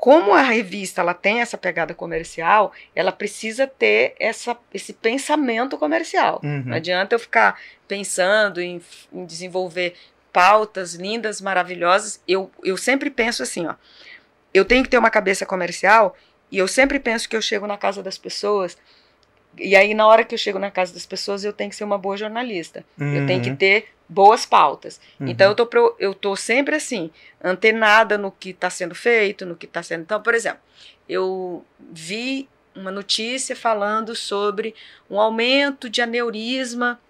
[0.00, 6.40] Como a revista ela tem essa pegada comercial, ela precisa ter essa, esse pensamento comercial.
[6.44, 6.62] Uhum.
[6.66, 8.80] Não adianta eu ficar pensando em,
[9.12, 9.94] em desenvolver
[10.32, 12.22] pautas lindas, maravilhosas.
[12.28, 13.74] Eu, eu sempre penso assim, ó.
[14.54, 16.16] Eu tenho que ter uma cabeça comercial
[16.48, 18.78] e eu sempre penso que eu chego na casa das pessoas.
[19.58, 21.82] E aí, na hora que eu chego na casa das pessoas, eu tenho que ser
[21.82, 22.84] uma boa jornalista.
[23.00, 25.00] Eu tenho que ter boas pautas.
[25.20, 25.28] Uhum.
[25.28, 27.10] Então, eu tô, pro- eu tô sempre assim,
[27.42, 30.02] antenada no que está sendo feito, no que está sendo.
[30.02, 30.60] Então, por exemplo,
[31.08, 34.74] eu vi uma notícia falando sobre
[35.10, 37.00] um aumento de aneurisma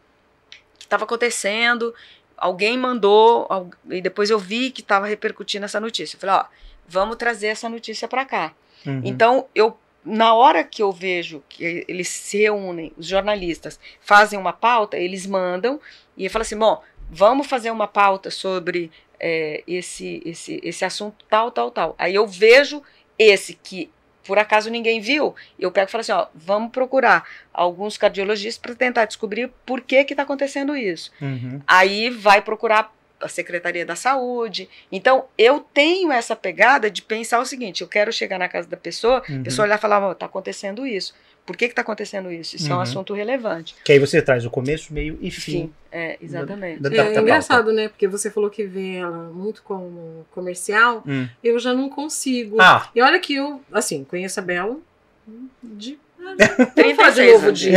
[0.78, 1.94] que estava acontecendo.
[2.36, 3.46] Alguém mandou,
[3.90, 6.16] e depois eu vi que estava repercutindo essa notícia.
[6.16, 6.44] Eu falei, ó,
[6.88, 8.55] vamos trazer essa notícia para cá.
[8.86, 9.03] Uhum.
[9.05, 14.53] Então, eu, na hora que eu vejo que eles se reúnem, os jornalistas fazem uma
[14.53, 15.80] pauta, eles mandam
[16.19, 21.25] e eu falo assim: bom, vamos fazer uma pauta sobre é, esse, esse, esse assunto
[21.31, 21.95] tal, tal, tal.
[21.97, 22.83] Aí eu vejo
[23.19, 23.91] esse que
[24.29, 28.75] por acaso ninguém viu, eu pego e falo assim: ó, vamos procurar alguns cardiologistas para
[28.75, 31.11] tentar descobrir por que que está acontecendo isso.
[31.19, 31.62] Uhum.
[31.66, 34.69] Aí vai procurar a Secretaria da Saúde.
[34.93, 38.77] Então, eu tenho essa pegada de pensar o seguinte: eu quero chegar na casa da
[38.77, 39.41] pessoa, Uhum.
[39.41, 41.14] a pessoa olhar e falar, está acontecendo isso.
[41.47, 42.57] Por que está acontecendo isso?
[42.57, 42.83] Isso é um Uhum.
[42.83, 43.75] assunto relevante.
[43.83, 45.53] Que aí você traz o começo, meio e fim.
[45.53, 46.83] Sim, é, exatamente.
[46.83, 47.21] Da- da- É, da pauta.
[47.23, 47.89] engraçado, né?
[47.89, 51.03] Porque você falou que vê ela muito como comercial.
[51.07, 51.27] Hum.
[51.43, 52.61] Eu já não consigo.
[52.61, 54.77] Ah, E olha que eu, assim, conheço a Bela
[55.62, 55.99] de.
[56.19, 57.71] Não 36 falar de novo de,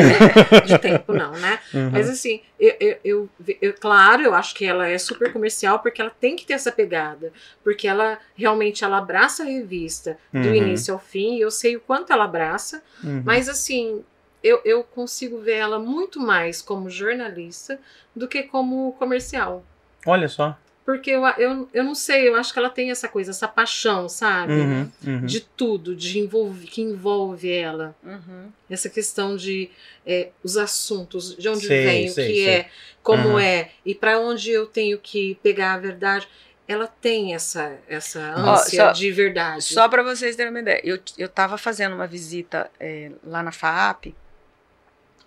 [0.67, 1.59] de tempo, não, né?
[1.73, 1.89] uhum.
[1.91, 3.29] Mas assim, eu, eu, eu,
[3.61, 6.71] eu- claro, eu acho que ela é super comercial porque ela tem que ter essa
[6.71, 7.31] pegada.
[7.63, 10.55] Porque ela realmente ela abraça a revista do Uhum.
[10.55, 11.35] início ao fim.
[11.37, 12.81] E eu sei o quanto ela abraça.
[13.03, 13.21] Uhum.
[13.23, 14.03] Mas assim,
[14.43, 17.79] eu, eu consigo ver ela muito mais como jornalista
[18.15, 19.63] do que como comercial.
[20.05, 20.57] Olha só.
[20.83, 24.09] Porque eu, eu, eu não sei, eu acho que ela tem essa coisa, essa paixão,
[24.09, 24.53] sabe?
[24.53, 25.25] Uhum, uhum.
[25.25, 27.95] De tudo, de envolve, que envolve ela.
[28.03, 28.49] Uhum.
[28.69, 29.69] Essa questão de
[30.05, 32.49] é, os assuntos, de onde Sei, vem, o que sei.
[32.49, 32.69] é,
[33.03, 33.39] como Uhum.
[33.39, 36.27] é, e para onde eu tenho que pegar a verdade.
[36.67, 39.63] Ela tem essa, essa ânsia só- de verdade.
[39.63, 43.51] Só para vocês terem uma ideia, eu eu estava fazendo uma visita é, lá na
[43.51, 44.15] FAAP,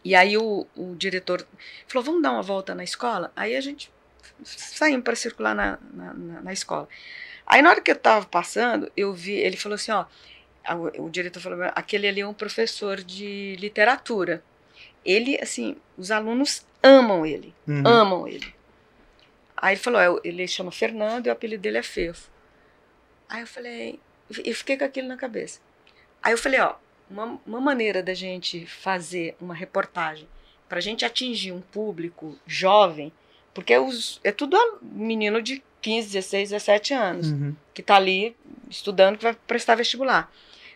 [0.02, 1.46] e aí o, o diretor
[1.86, 3.30] falou: vamos dar uma volta na escola?
[3.36, 3.90] Aí a gente
[4.45, 6.88] saímos para circular na, na, na- escola.
[7.47, 10.05] Aí na hora que eu estava passando, eu vi, ele falou assim: ó,
[10.64, 14.42] a- o, diretor falou: aquele ali é um professor de literatura.
[15.05, 17.82] Ele, assim, os alunos amam ele Uhum.
[17.86, 18.55] amam ele.
[19.57, 22.30] Aí ele falou, "É, ele chama Fernando e o apelido dele é Fefo.
[23.28, 23.99] Aí eu falei,
[24.45, 25.61] eu fiquei com aquilo na cabeça.
[26.22, 26.74] Aí eu falei, ó,
[27.11, 30.28] uma, uma maneira da gente fazer uma reportagem
[30.68, 33.12] para a gente atingir um público jovem,
[33.55, 37.55] porque os, é tudo menino de 15, 16, 17 anos Uhum.
[37.72, 38.36] que está ali
[38.68, 40.30] estudando, que vai prestar vestibular.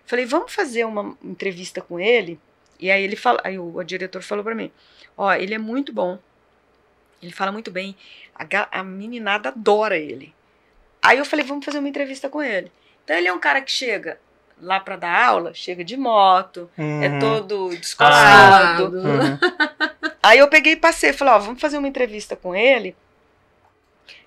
[0.07, 2.39] Falei, vamos fazer uma entrevista com ele.
[2.81, 4.71] E aí ele fala, aí o, o diretor falou para mim,
[5.17, 6.19] ó, ele é muito bom.
[7.23, 7.97] Ele fala muito bem.
[8.35, 10.33] A, a meninada adora ele.
[11.03, 12.71] Aí eu falei, vamos fazer uma entrevista com ele.
[13.05, 14.19] Então ele é um cara que chega
[14.61, 17.19] lá para dar aula, chega de moto, é Uhum.
[17.19, 18.91] todo descolado.
[18.91, 19.09] Descolado.
[19.09, 19.39] Uhum.
[20.29, 22.95] Aí eu peguei e passei, falei, ó, vamos fazer uma entrevista com ele.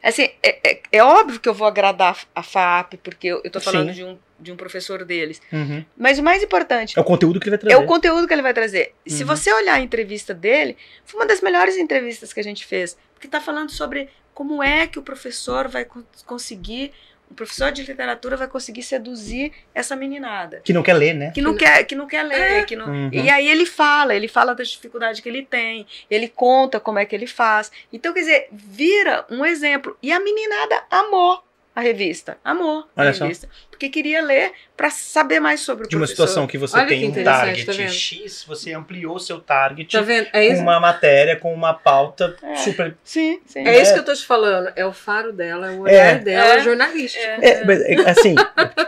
[0.03, 3.59] Assim, é, é, é óbvio que eu vou agradar a FAP, porque eu, eu tô
[3.59, 3.93] falando Sim.
[3.93, 5.39] de um, de um professor deles.
[5.51, 5.85] Uhum.
[5.97, 7.75] Mas o mais importante É o conteúdo que ele vai trazer.
[7.75, 8.93] é o conteúdo que ele vai trazer.
[9.05, 9.27] Se Uhum.
[9.27, 10.75] você olhar a entrevista dele,
[11.05, 12.97] foi uma das melhores entrevistas que a gente fez.
[13.13, 16.91] Porque tá falando sobre como é que o professor vai con- conseguir,
[17.31, 20.61] o professor de literatura vai conseguir seduzir essa meninada.
[20.63, 21.31] Que não quer ler, né?
[21.31, 22.63] Que não quer, que não quer ler, É.
[22.63, 22.87] que não...
[22.87, 23.09] Uhum.
[23.11, 27.05] E aí ele fala, ele fala das dificuldades que ele tem, ele conta como é
[27.05, 27.71] que ele faz.
[27.91, 29.97] Então, quer dizer, vira um exemplo.
[30.03, 31.41] E a meninada amou
[31.73, 33.23] a revista, amou Olha a só.
[33.23, 36.23] revista, porque queria ler para saber mais sobre o De uma professor.
[36.27, 37.87] situação que você Olha tem que um interessante, target tá?
[37.87, 40.27] X, você ampliou seu target Tá vendo?
[40.33, 42.55] É com isso, uma matéria, com uma pauta É.
[42.57, 42.97] super.
[43.03, 43.65] Sim, sim.
[43.65, 44.71] é isso que eu tô te falando.
[44.75, 46.15] É o faro dela, é o olhar É.
[46.19, 46.59] dela É.
[46.61, 47.23] jornalístico.
[47.23, 47.39] É.
[47.49, 48.35] É, mas, é, assim,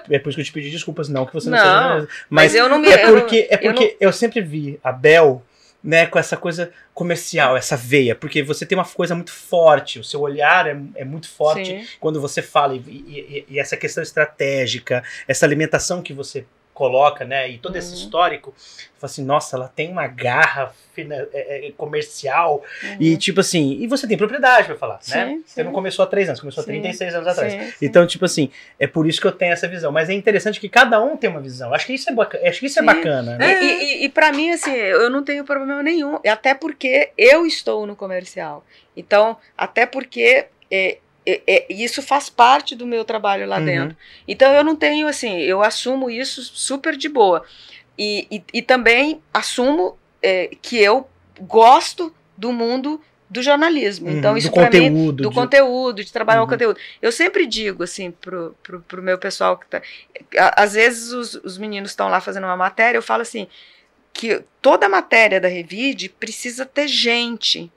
[0.10, 2.14] é por isso que eu te pedi desculpas, não que você não, Não, seja jornalista.
[2.30, 4.78] mas Mas, eu não me- é eu não- porque, é eu porque eu, sempre vi
[4.84, 5.42] a Bel,
[5.84, 10.04] né, com essa coisa comercial, essa veia, porque você tem uma coisa muito forte, o
[10.04, 11.86] seu olhar é, é muito forte Sim.
[12.00, 17.24] quando você fala, e, e- e- e essa questão estratégica, essa alimentação que você coloca,
[17.24, 17.50] né?
[17.50, 18.00] E todo esse Uhum.
[18.00, 22.98] histórico, fala assim, nossa, ela tem uma garra fina- é, é, comercial Uhum.
[23.00, 25.28] e tipo assim, e você tem propriedade pra falar, né?
[25.28, 25.64] Sim, Você sim.
[25.64, 27.54] não começou há três anos, começou há Sim, 36 anos atrás.
[27.54, 27.74] Sim, sim.
[27.86, 28.50] Então, tipo assim,
[28.80, 29.92] é por isso que eu tenho essa visão.
[29.92, 31.74] Mas é interessante que cada um tem uma visão.
[31.74, 32.48] Acho que isso é bacana.
[32.50, 32.86] Acho que isso é Sim.
[32.88, 33.58] bacana, né?
[33.62, 36.20] E, e, e para mim, assim, eu não tenho problema nenhum.
[36.28, 38.64] Até porque eu estou no comercial.
[38.96, 43.66] Então, até porque é, é, é, isso faz parte do meu trabalho lá Uhum.
[43.66, 43.98] dentro.
[44.28, 47.44] Então, eu não tenho, assim, eu assumo isso super de boa.
[47.98, 51.08] E, e, e também assumo é, que eu
[51.42, 53.00] gosto do mundo
[53.30, 54.10] do jornalismo.
[54.12, 55.24] Então, Uhum, isso do para mim conteúdo.
[55.24, 56.46] do de- conteúdo, de trabalhar Uhum.
[56.48, 56.80] o conteúdo.
[57.02, 59.82] Eu sempre digo assim pro, pro, pro meu pessoal que tá.
[60.56, 63.48] Às vezes os, os meninos estão lá fazendo uma matéria, eu falo assim,
[64.14, 67.72] que toda matéria da Revide precisa ter gente.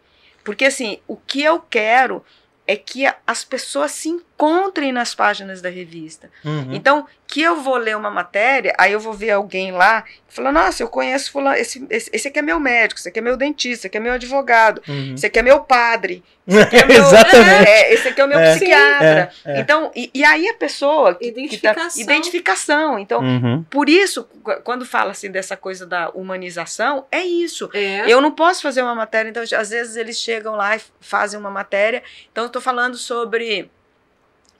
[0.45, 2.23] Porque assim, o que eu quero
[2.67, 6.29] é que as pessoas se encontrem nas páginas da revista.
[6.45, 6.69] Uhum.
[6.75, 10.53] Então, que eu vou ler uma matéria, aí eu vou ver alguém lá e falar,
[10.53, 13.37] nossa, eu conheço fulano, esse, esse, esse aqui é meu médico, esse aqui é meu
[13.37, 15.15] dentista, esse aqui é meu advogado, Uhum.
[15.15, 17.69] esse aqui é meu padre, esse aqui é meu, Exatamente.
[17.69, 18.55] é, esse aqui é o meu É.
[18.55, 19.33] psiquiatra.
[19.45, 19.61] É, é.
[19.61, 22.03] Então, e, e aí a pessoa que, que tá- Identificação.
[22.03, 22.99] identificação.
[22.99, 23.63] Então, Uhum.
[23.65, 27.69] por isso, qu- quando fala assim dessa coisa da humanização, é isso.
[27.75, 28.05] É.
[28.07, 31.51] Eu não posso fazer uma matéria, então às vezes eles chegam lá e fazem uma
[31.51, 32.03] matéria.
[32.31, 33.69] Então eu estou falando sobre,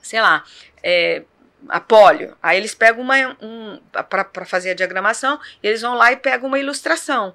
[0.07, 0.45] sei lá,
[0.83, 1.23] é,
[1.69, 2.37] a polio.
[2.43, 3.79] Aí eles pegam uma um,
[4.09, 7.35] para fazer a diagramação, eles vão lá e pegam uma ilustração.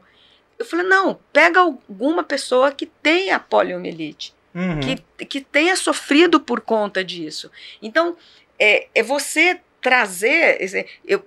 [0.57, 4.79] Eu falei, não, pega alguma pessoa que tenha poliomielite Uhum.
[4.81, 7.49] que, que tenha sofrido por conta disso.
[7.81, 8.17] Então,
[8.59, 10.59] é, é você trazer.
[11.05, 11.25] Eu,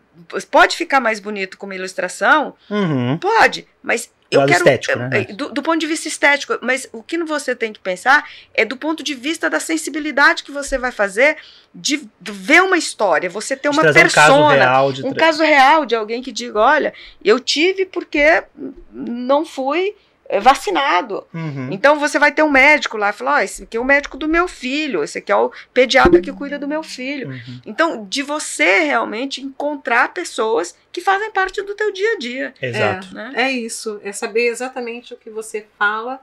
[0.50, 2.54] pode ficar mais bonito com uma ilustração?
[2.70, 3.18] Uhum.
[3.18, 4.64] Pode, mas eu lado quero.
[4.64, 5.10] estético, né?
[5.12, 8.64] é, do, do ponto de vista estético, mas o que você tem que pensar é
[8.64, 11.36] do ponto de vista da sensibilidade que você vai fazer
[11.74, 15.14] de, de ver uma história, você ter uma trazer um caso persona real de um
[15.14, 16.92] caso real de alguém que diga, olha,
[17.24, 18.44] eu tive porque
[18.92, 19.94] não fui
[20.40, 21.26] vacinado.
[21.32, 21.68] Uhum.
[21.70, 24.16] Então você vai ter um médico lá e falar, ó, esse aqui é o médico
[24.16, 27.28] do meu filho, esse aqui é o pediatra que cuida do meu filho.
[27.28, 27.60] Uhum.
[27.66, 32.54] Então, de você realmente encontrar pessoas que fazem parte do teu dia a dia.
[32.60, 33.14] Exato.
[33.14, 33.32] Né?
[33.34, 36.20] É isso, é saber exatamente o que você fala,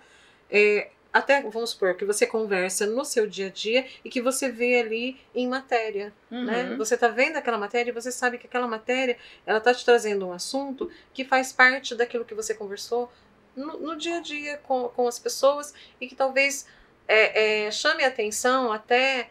[0.50, 4.50] é, até vamos supor que você conversa no seu dia a dia e que você
[4.50, 6.70] vê ali em matéria, né?
[6.72, 6.78] Uhum.
[6.78, 10.28] Você está vendo aquela matéria e você sabe que aquela matéria ela está te trazendo
[10.28, 13.12] um assunto que faz parte daquilo que você conversou
[13.56, 16.66] no, no dia a dia com, com as pessoas e que talvez
[17.08, 19.30] é, é, chame atenção até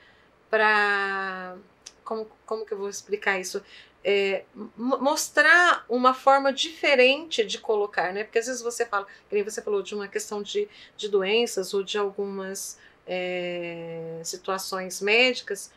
[0.51, 1.57] para
[2.05, 3.62] como, como que eu vou explicar isso?
[4.03, 4.45] É,
[4.77, 8.25] mo- mostrar uma forma diferente de colocar, né?
[8.25, 11.73] Porque às vezes você fala, que nem você falou de uma questão de, de doenças
[11.75, 15.71] ou de algumas é, situações médicas,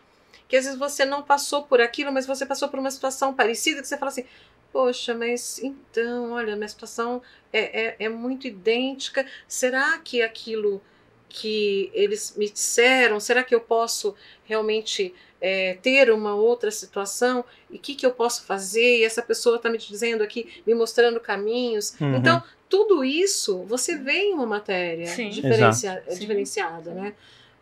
[0.47, 3.81] que às vezes você não passou por aquilo, mas você passou por uma situação parecida,
[3.81, 4.25] que você fala assim,
[4.73, 7.21] poxa, mas então, olha, minha situação
[7.53, 10.81] é, é, é muito idêntica, será que aquilo
[11.29, 17.77] que eles me disseram, será que eu posso realmente é, ter uma outra situação e
[17.77, 18.99] o que, que eu posso fazer?
[18.99, 21.99] E essa pessoa está me dizendo aqui, me mostrando caminhos.
[21.99, 22.15] Uhum.
[22.17, 25.29] Então, tudo isso você vê em uma matéria Sim.
[25.29, 26.19] diferencia- Sim.
[26.19, 27.15] diferenciada, né?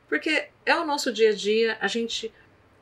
[0.07, 2.31] Porque é o nosso dia a dia, a gente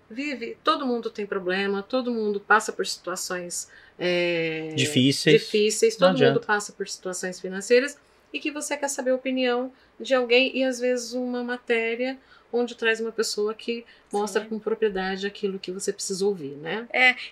[0.10, 3.70] vive, todo mundo tem problema, todo mundo passa por situações
[4.00, 5.42] é, Difíceis.
[5.42, 7.98] difíceis, todo mundo passa por situações financeiras
[8.34, 12.18] e que você quer saber a opinião de alguém e às vezes uma matéria
[12.52, 14.50] onde traz uma pessoa que mostra Sim.
[14.50, 16.88] com propriedade aquilo que você precisa ouvir, né?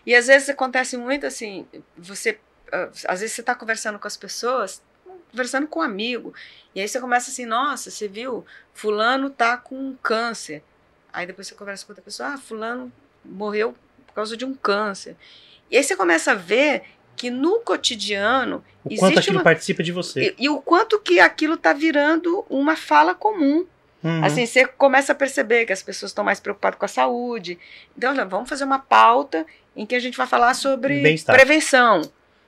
[0.05, 1.65] E às vezes acontece muito assim,
[1.97, 2.38] você.
[2.72, 4.82] ah, Às vezes você está conversando com as pessoas,
[5.32, 6.34] conversando com um amigo,
[6.76, 10.61] e aí você começa assim, nossa, você viu, fulano tá com câncer.
[11.11, 12.91] Aí depois você conversa com outra pessoa, ah, fulano
[13.26, 13.74] morreu
[14.05, 15.15] por causa de um câncer.
[15.70, 16.84] E aí você começa a ver
[17.15, 20.36] que no cotidiano O quanto aquilo uma, participa de você.
[20.38, 23.65] e, e o quanto que aquilo está virando uma fala comum.
[24.03, 24.24] Uhum.
[24.24, 27.57] Assim, você começa a perceber que as pessoas estão mais preocupadas com a saúde.
[27.97, 29.45] Então, vamos fazer uma pauta
[29.76, 32.01] em que a gente vai falar sobre prevenção.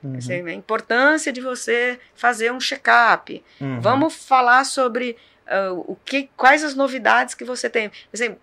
[0.03, 0.17] Uhum.
[0.17, 3.43] Assim, a importância de você fazer um check-up.
[3.59, 3.81] Uhum.
[3.81, 5.17] Vamos falar sobre
[5.47, 7.89] ah, o que, quais as novidades que você tem.
[7.89, 8.39] Por exemplo,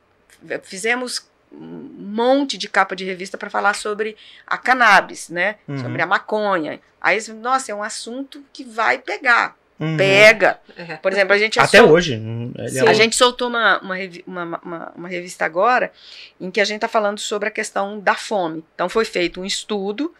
[0.64, 5.57] fizemos um monte de capa de revista para falar sobre a cannabis, né?
[5.66, 5.78] Uhum.
[5.78, 6.80] Sobre a maconha.
[7.00, 9.57] Aí, nossa, é um assunto que vai pegar.
[9.78, 9.96] Uhum.
[9.96, 10.59] Pega.
[10.76, 10.96] É.
[10.96, 12.16] Por exemplo, a gente Até sol- hoje.
[12.16, 15.92] hum, ele é a gente soltou uma, uma, revi- uma, uma- uma revista agora
[16.40, 18.64] em que a gente está falando sobre a questão da fome.
[18.74, 20.14] Então, foi feito um estudo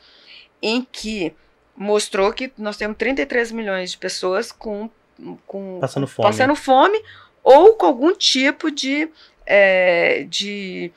[0.61, 1.33] em que
[1.75, 4.91] mostrou que nós temos 33 milhões de pessoas com,
[5.47, 6.29] com Passando fome.
[6.29, 7.03] passando fome
[7.43, 9.09] ou com algum tipo de,
[9.47, 10.91] é, de,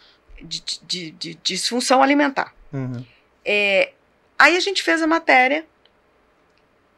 [0.43, 2.53] de, de- de- disfunção alimentar.
[2.73, 3.03] Uhum.
[3.45, 3.93] É,
[4.37, 5.65] Aí a gente fez a matéria,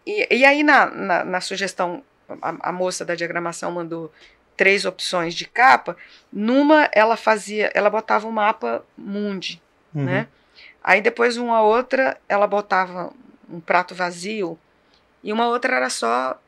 [0.05, 2.03] e, e aí na, na, na sugestão,
[2.41, 4.11] a, a moça da diagramação mandou
[4.55, 5.97] três opções de capa.
[6.31, 9.61] Numa ela fazia, ela botava um mapa mundi,
[9.93, 10.05] Uhum.
[10.05, 10.27] né?
[10.83, 13.11] Aí depois uma outra ela botava
[13.49, 14.57] um prato vazio
[15.23, 16.39] e uma outra era só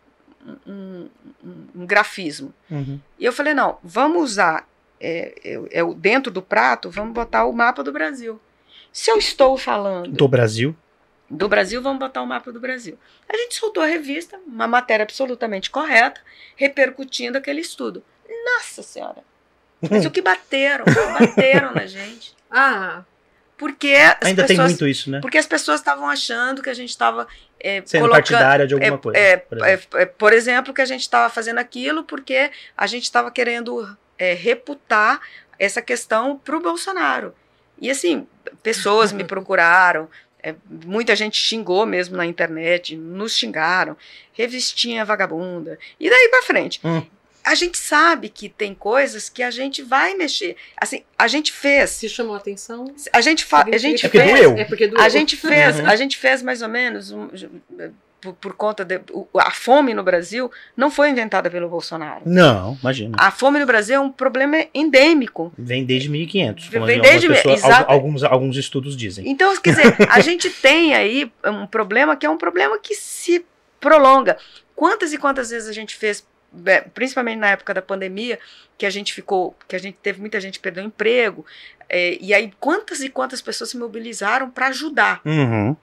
[0.65, 1.09] um,
[1.43, 2.53] um- um grafismo.
[2.71, 2.99] Uhum.
[3.19, 4.67] E eu falei, não, vamos usar
[5.03, 8.39] é, eu- eu- dentro do prato, vamos botar o mapa do Brasil.
[8.91, 10.75] Se eu estou falando Do Brasil.
[11.29, 12.97] do Brasil, vamos botar o mapa do Brasil.
[13.27, 16.21] A gente soltou a revista, uma matéria absolutamente correta,
[16.55, 18.03] repercutindo aquele estudo.
[18.45, 19.23] Nossa Senhora!
[19.89, 20.85] Mas o que bateram?
[21.19, 22.33] bateram na gente.
[22.55, 23.03] Ah,
[23.57, 25.19] Porque as Ainda tem pessoas, muito isso, né?
[25.21, 27.27] Porque as pessoas estavam achando que a gente estava
[27.59, 28.23] é, Sendo colocando.
[28.27, 29.17] partidária de alguma é, coisa.
[29.17, 29.99] é, por é, exemplo.
[29.99, 34.33] é, por exemplo, que a gente estava fazendo aquilo porque a gente estava querendo é,
[34.33, 35.21] reputar
[35.59, 37.33] essa questão para o Bolsonaro.
[37.79, 38.27] E assim,
[38.61, 40.09] pessoas me procuraram,
[40.41, 43.95] é, muita gente xingou mesmo na internet, nos xingaram,
[44.33, 46.79] revistinha vagabunda, e daí para frente.
[46.83, 47.03] Hum.
[47.45, 50.55] A gente sabe que tem coisas que a gente vai mexer.
[50.77, 52.85] Assim, a gente fez, se chamou a atenção.
[53.11, 54.57] a gente, fa a gente É porque fez, doeu.
[54.57, 55.01] É porque doeu.
[55.01, 55.85] a gente fez, Uhum.
[55.89, 57.29] a gente fez mais ou menos um-
[58.23, 62.21] por, por conta de o- a fome no Brasil não foi inventada pelo Bolsonaro.
[62.25, 63.15] Não, imagina.
[63.19, 65.51] A fome no Brasil é um problema endêmico.
[65.57, 66.69] Vem desde 1500.
[66.69, 67.89] como Vem desde- pessoas- exato.
[67.89, 69.27] al- alguns, alguns estudos dizem.
[69.29, 73.45] Então, quer dizer, a gente tem aí um problema que é um problema que se
[73.79, 74.37] prolonga.
[74.75, 76.25] Quantas e quantas vezes a gente fez,
[76.65, 78.39] é, principalmente na época da pandemia,
[78.77, 81.45] que a gente ficou, que a gente teve muita gente perdeu emprego,
[81.89, 85.21] é, e aí quantas e quantas pessoas se mobilizaram para ajudar.
[85.25, 85.75] Uhum.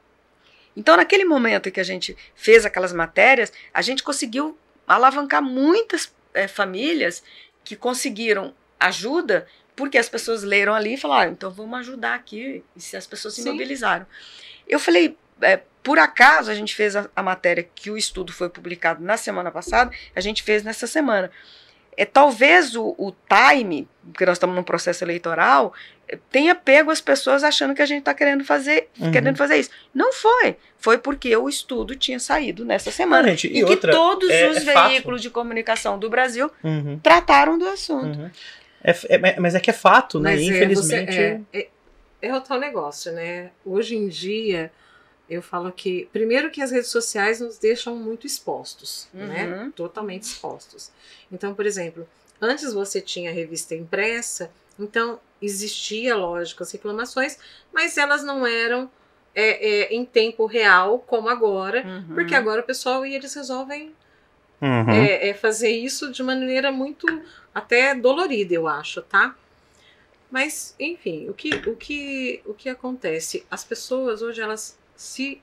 [0.76, 4.56] Então, naquele momento em que a gente fez aquelas matérias, a gente conseguiu
[4.86, 7.22] alavancar muitas eh, famílias
[7.64, 9.46] que conseguiram ajuda
[9.76, 13.06] porque as pessoas leram ali e falaram, ah, então vamos ajudar aqui, e se as
[13.06, 13.52] pessoas se Sim.
[13.52, 14.06] mobilizaram.
[14.68, 18.50] Eu falei, eh, por acaso a gente fez a, a matéria que o estudo foi
[18.50, 21.30] publicado na semana passada, a gente fez nessa semana.
[21.96, 25.72] É, talvez o, o time, porque nós estamos num processo eleitoral,
[26.30, 29.10] tenha pego as pessoas achando que a gente está querendo fazer, Uhum.
[29.12, 29.70] querendo fazer isso.
[29.94, 30.56] Não foi.
[30.78, 33.28] Foi porque o estudo tinha saído nessa Não, semana.
[33.28, 34.88] gente, e e que outra, todos é- os é fato.
[34.90, 38.18] veículos de comunicação do Brasil Uhum, trataram do assunto.
[38.18, 38.30] uhum.
[38.82, 40.30] É é- mas é que é fato, né?
[40.30, 41.12] Mas é, Infelizmente.
[41.12, 41.68] você- é, é,
[42.22, 43.50] é o tal negócio, né?
[43.64, 44.72] Hoje em dia,
[45.28, 49.44] eu falo que, primeiro que as redes sociais nos deixam muito expostos, né?
[49.46, 49.70] Uhum.
[49.70, 50.90] Totalmente expostos.
[51.30, 52.08] Então, por exemplo,
[52.40, 57.38] antes você tinha a revista impressa, então existia, lógico, as reclamações,
[57.72, 58.90] mas elas não eram
[59.34, 62.14] é, é, em tempo real, como agora, Uhum.
[62.14, 63.94] porque agora o pessoal e eles resolvem
[64.60, 64.90] Uhum.
[64.90, 67.06] é, é fazer isso de maneira muito
[67.54, 69.34] até dolorida, eu acho, tá?
[70.30, 73.44] Mas, enfim, o que, o que, o que acontece?
[73.50, 75.40] As pessoas hoje elas se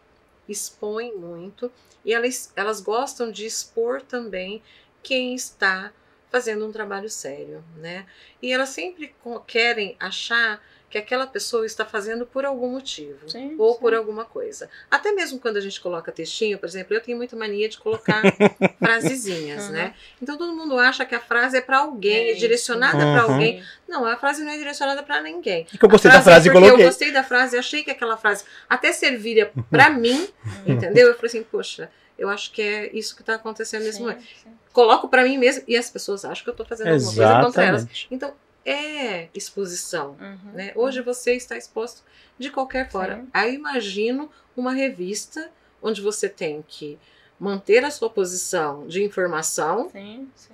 [0.47, 1.71] expõem muito
[2.05, 4.61] e elas, elas gostam de expor também
[5.03, 5.91] quem está
[6.37, 8.05] fazendo um trabalho sério, né?
[8.41, 9.13] E elas sempre
[9.47, 13.79] querem achar que aquela pessoa está fazendo por algum motivo Sim, ou sim.
[13.81, 14.69] por alguma coisa.
[14.89, 18.21] Até mesmo quando a gente coloca textinho, por exemplo, eu tenho muita mania de colocar
[18.79, 19.71] frasezinhas, Uhum.
[19.73, 19.93] né?
[20.21, 23.33] Então todo mundo acha que a frase é para alguém, É é direcionada para Uhum.
[23.33, 23.63] alguém.
[23.87, 25.65] Não, a frase não é direcionada para ninguém.
[25.73, 26.85] E que eu gostei da frase é e porque coloquei.
[26.85, 30.29] Eu gostei da frase, achei que aquela frase até serviria para mim,
[30.65, 31.07] entendeu?
[31.07, 34.21] Eu falei assim, poxa, eu acho que é isso que está acontecendo nesse Sim, momento.
[34.21, 34.49] sim.
[34.73, 37.63] Coloco para mim mesmo e as pessoas acham que eu estou fazendo alguma coisa contra
[37.63, 37.81] elas.
[37.81, 38.07] Exatamente.
[38.11, 38.33] Então
[38.65, 40.17] é exposição.
[40.19, 40.51] Uhum.
[40.53, 40.71] Né?
[40.75, 42.03] Hoje você está exposto
[42.37, 43.23] de qualquer forma.
[43.23, 43.29] Sim.
[43.33, 45.49] Aí imagino uma revista
[45.81, 46.97] onde você tem que
[47.39, 49.89] manter a sua posição de informação.
[49.89, 50.53] Sim, sim.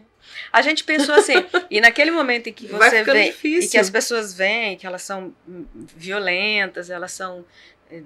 [0.52, 1.34] A gente pensou assim,
[1.70, 3.68] e naquele momento em que você vê difícil.
[3.68, 7.44] e que as pessoas veem que elas são hum, violentas, elas são
[7.92, 8.04] eh,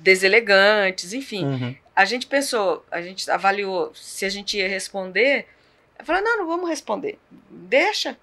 [0.00, 1.44] deselegantes, enfim.
[1.44, 1.76] Uhum.
[1.96, 5.46] A gente pensou, a gente avaliou se a gente ia responder.
[6.04, 7.18] Falou, não, não vamos responder.
[7.50, 8.16] Deixa.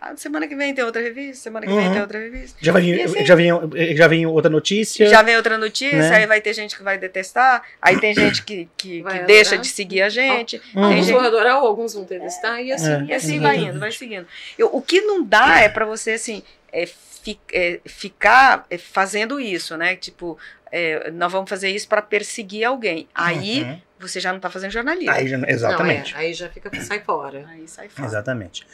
[0.00, 1.92] Ah, semana que vem tem outra revista, semana que vem Uhum.
[1.92, 2.58] tem outra revista.
[2.60, 5.06] Já, vem, assim- já, vem, já vem outra notícia.
[5.08, 6.16] Já vem outra notícia, Né?
[6.18, 9.66] aí vai ter gente que vai detestar, aí tem gente que, que, que deixa de
[9.66, 10.60] seguir a gente.
[10.74, 10.84] Uhum.
[10.84, 12.92] Alguns gente- vão adorar, ou alguns vão detestar, e assim.
[12.92, 13.04] É.
[13.08, 13.42] E assim Uhum.
[13.42, 14.26] vai indo, vai seguindo.
[14.58, 16.86] Eu- o que não dá é para você, assim, é,
[17.24, 19.96] fi- é, ficar é, fazendo isso, né?
[19.96, 20.38] Tipo,
[20.70, 23.08] é, nós vamos fazer isso para perseguir alguém.
[23.14, 23.80] Aí Uhum.
[23.98, 25.10] você já não tá fazendo jornalismo.
[25.12, 26.14] Aí já- Não, exatamente.
[26.14, 27.46] é, aí já fica, sai fora.
[27.48, 28.06] Aí sai fora.
[28.06, 28.66] Exatamente.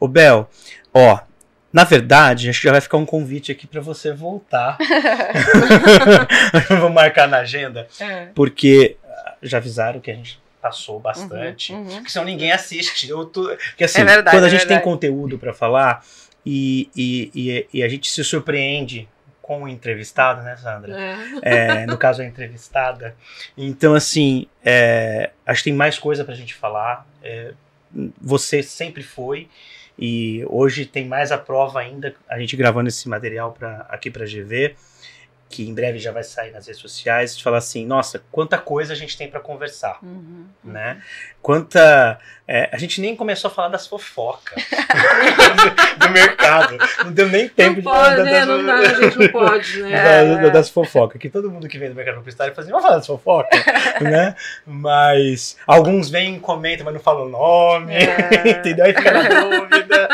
[0.00, 0.48] O Bel,
[0.94, 1.20] ó,
[1.72, 4.78] na verdade, acho que já vai ficar um convite aqui pra você voltar.
[6.80, 8.26] Vou marcar na agenda, É.
[8.34, 11.72] porque ah, já avisaram que a gente passou bastante.
[11.72, 11.94] Uhum, uhum.
[11.96, 13.08] Porque senão ninguém assiste.
[13.08, 13.44] Eu tô...
[13.48, 16.04] Porque assim, É verdade, quando a é gente tem conteúdo pra falar
[16.44, 19.08] e, e, e, a gente se surpreende
[19.42, 20.94] com o entrevistado, né, Sandra?
[21.42, 21.82] É.
[21.82, 23.16] É, no caso, a entrevistada.
[23.56, 27.06] Então, assim, é, acho que tem mais coisa pra gente falar.
[27.22, 27.52] É,
[28.20, 29.48] você sempre foi.
[29.98, 34.24] E hoje tem mais a prova ainda, a gente gravando esse material pra, aqui pra
[34.24, 34.76] GV,
[35.48, 38.92] que em breve já vai sair nas redes sociais, de falar assim, nossa, quanta coisa
[38.92, 40.44] a gente tem pra conversar, Uhum.
[40.62, 41.00] né?
[41.40, 42.18] Quanta...
[42.46, 44.62] é, a gente nem começou a falar das fofocas
[45.98, 48.30] do, do mercado, não deu nem tempo Não de falar né?
[48.32, 50.02] das- Não dá, a gente não pode, né?
[50.34, 52.84] da- da- das fofocas, que todo mundo que vem do mercado publicitário fala assim, vamos
[52.84, 53.60] falar das fofocas,
[54.02, 54.34] né?
[54.66, 58.50] Mas alguns vêm e comentam, mas não falam o nome, É.
[58.50, 58.84] entendeu?
[58.84, 60.08] Aí fica na dúvida,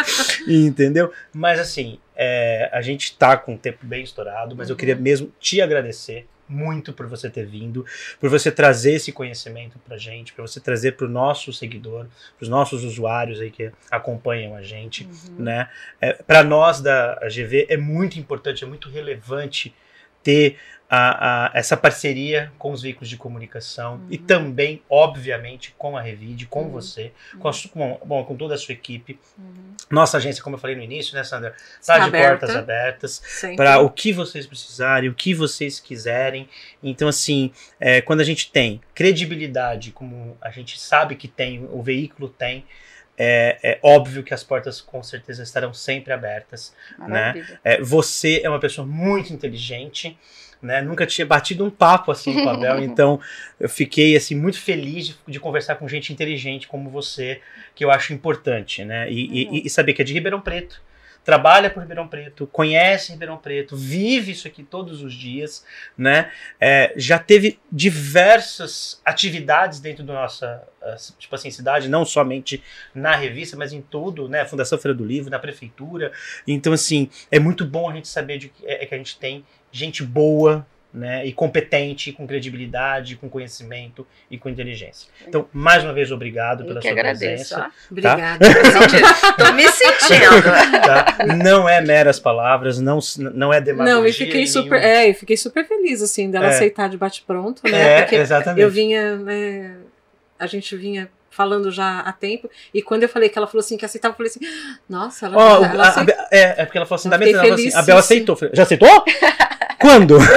[0.47, 1.12] entendeu?
[1.32, 4.78] Mas assim, é, a gente tá com o tempo bem estourado, mas eu Uhum.
[4.78, 7.86] queria mesmo te agradecer muito por você ter vindo,
[8.20, 12.06] por você trazer esse conhecimento pra gente, para você trazer pro nosso seguidor,
[12.36, 15.42] pros nossos usuários aí que acompanham a gente Uhum.
[15.44, 15.68] né?
[16.00, 19.74] É, para nós da GV é muito importante, é muito relevante
[20.22, 20.58] ter
[20.89, 26.47] a, a- essa parceria com os veículos de comunicação e também, obviamente, com a Revide,
[26.47, 26.70] com Uhum.
[26.70, 29.18] você, com, a com, bom, com toda a sua equipe.
[29.39, 29.74] Uhum.
[29.91, 31.55] Nossa agência, como eu falei no início, né, Sandra?
[31.80, 32.28] Está de Aberta.
[32.47, 33.22] portas abertas
[33.57, 36.49] para o que vocês precisarem, o que vocês quiserem.
[36.82, 41.82] Então, assim, é, quando a gente tem credibilidade, como a gente sabe que tem, o
[41.82, 42.64] veículo tem,
[43.16, 46.74] é, é óbvio que as portas com certeza estarão sempre abertas.
[46.99, 47.61] Maravilha.
[47.62, 50.18] É, você é uma pessoa muito inteligente.
[50.64, 50.80] Né?
[50.80, 53.20] Nunca tinha batido um papo assim com a Bel, então
[53.60, 57.42] eu fiquei assim muito feliz de, de conversar com gente inteligente como você,
[57.74, 59.10] que eu acho importante, né?
[59.12, 60.80] E, e- e saber que é de Ribeirão Preto,
[61.22, 65.66] trabalha por Ribeirão Preto, conhece Ribeirão Preto, vive isso aqui todos os dias,
[65.98, 66.30] né?
[66.58, 72.62] É, já teve diversas atividades dentro da nossa, ah, tipo assim, cidade, não somente
[72.94, 74.44] na revista, mas em tudo, né?
[74.46, 76.10] Fundação Feira do Livro, na prefeitura.
[76.46, 79.44] Então, assim, é muito bom a gente saber de que, é, que a gente tem
[79.76, 81.26] gente boa, né?
[81.26, 85.08] E competente, com credibilidade, com conhecimento e com inteligência.
[85.26, 87.54] Então, mais uma vez, obrigado Eu pela que sua agradeço.
[87.56, 87.66] presença.
[87.68, 87.90] ó.
[87.90, 88.38] Obrigada.
[89.36, 90.42] Tô me sentindo.
[90.86, 91.34] tá?
[91.44, 93.00] Não é meras palavras, não,
[93.34, 93.94] não é demagogia.
[93.96, 94.86] Não, e fiquei super, nenhuma.
[95.00, 96.50] é, e fiquei super feliz assim dela É.
[96.50, 97.98] aceitar de bate pronto, né?
[97.98, 98.62] É, Porque exatamente.
[98.62, 99.76] eu vinha, né,
[100.38, 103.76] a gente vinha falando já há tempo e quando eu falei que ela falou assim
[103.76, 104.40] que aceitava, eu falei assim,
[104.88, 106.14] nossa, ela, Ó, ela a- aceitou.
[106.30, 107.96] é, é porque ela falou assim, da mesa, fiquei ela falou assim, feliz, a Bel
[107.96, 108.38] sim, aceitou.
[108.52, 109.04] Já aceitou?
[109.78, 110.18] Quando?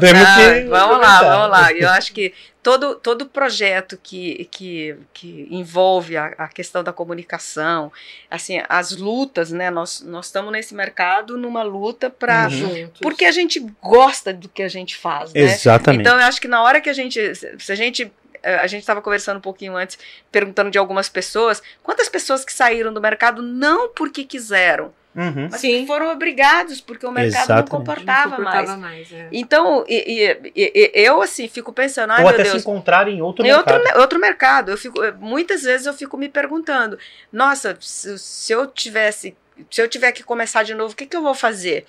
[0.00, 1.72] Temos que vamos lá, vamos lá.
[1.72, 7.92] Eu acho que todo, todo projeto que, que, que envolve a, a questão da comunicação,
[8.30, 9.70] assim, as lutas, né?
[9.70, 12.48] Nós, nós estamos nesse mercado numa luta para.
[12.48, 12.90] Uhum.
[13.00, 15.40] Porque a gente gosta do que a gente faz, né?
[15.42, 16.02] Exatamente.
[16.02, 17.34] Então eu acho que na hora que a gente.
[17.34, 18.10] Se a gente.
[18.42, 19.98] eh, A gente estava conversando um pouquinho antes,
[20.30, 21.62] perguntando de algumas pessoas.
[21.82, 25.48] Quantas pessoas que saíram do mercado não porque quiseram, Uhum.
[25.50, 25.86] mas Sim.
[25.88, 27.70] foram obrigados, porque o mercado Exatamente.
[27.72, 29.10] não comportava, Não suportava mais.
[29.10, 29.12] mais.
[29.12, 29.28] é.
[29.32, 33.08] Então, e- e- e- eu assim, fico pensando, ai Ou meu até Deus, se encontrar
[33.08, 33.94] em outro em outro, mercado.
[33.96, 34.70] me- outro mercado.
[34.70, 36.96] Eu fico, eh, muitas vezes eu fico me perguntando,
[37.32, 39.36] nossa, se, se eu tivesse,
[39.68, 41.84] se eu tiver que começar de novo, o que, que eu vou fazer?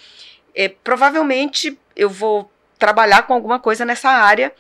[0.56, 4.52] Eh, provavelmente eu vou trabalhar com alguma coisa nessa área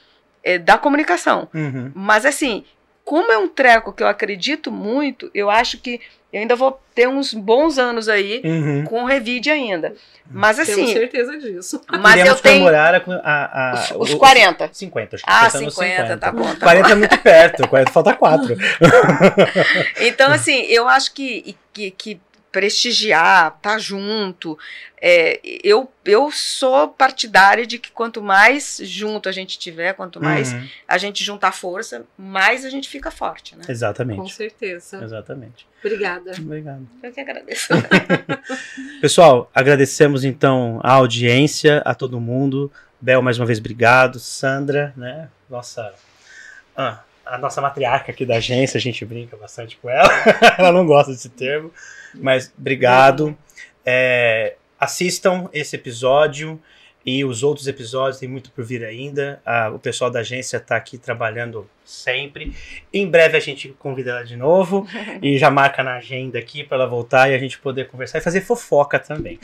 [0.43, 1.49] eh, da comunicação.
[1.53, 1.91] Uhum.
[1.95, 2.64] Mas assim,
[3.03, 5.99] como é um treco que eu acredito muito, eu acho que
[6.34, 8.84] eu ainda vou ter uns bons anos aí Uhum.
[8.86, 9.93] com o Revide ainda.
[10.34, 11.82] Mas Temos assim, certeza disso.
[11.99, 14.69] mas Iremos eu tenho comemorar a, a, os, os o- 40.
[14.71, 16.55] 50, acho que Ah, pensando nos 50, tá bom.
[16.55, 18.55] Tá 40 é muito perto, 40 falta 4.
[19.99, 22.19] Então, assim, eu acho que, que, que
[22.52, 24.58] prestigiar, tá junto.
[25.02, 30.52] é, eu, eu sou partidária de que quanto mais junto a gente tiver, quanto mais
[30.54, 30.68] Uhum.
[30.88, 33.64] a gente juntar força, mais a gente fica forte, né?
[33.66, 34.34] Com Exatamente.
[34.34, 35.04] certeza.
[35.04, 35.66] Exatamente.
[35.84, 36.32] Obrigada.
[36.38, 36.88] Obrigado.
[37.02, 37.70] Eu que agradeço.
[39.02, 42.72] Pessoal, agradecemos então a audiência, a todo mundo.
[42.99, 44.20] Bel, mais uma vez, obrigado.
[44.20, 45.30] Sandra, né?
[45.49, 45.93] Nossa.
[46.78, 50.10] ah, a nossa matriarca aqui da agência, a gente brinca bastante com ela.
[50.58, 51.72] ela não gosta desse termo.
[52.16, 53.38] Mas obrigado.
[53.86, 56.59] É, assistam esse episódio
[57.05, 59.41] e os outros episódios, tem muito por vir ainda.
[59.45, 62.55] Ah, o pessoal da agência está aqui trabalhando sempre.
[62.93, 64.88] Em breve a gente convida ela de novo
[65.22, 68.22] e já marca na agenda aqui para ela voltar e a gente poder conversar e
[68.22, 69.39] fazer fofoca também.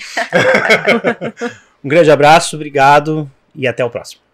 [1.84, 4.27] um grande abraço, obrigado e até o próximo.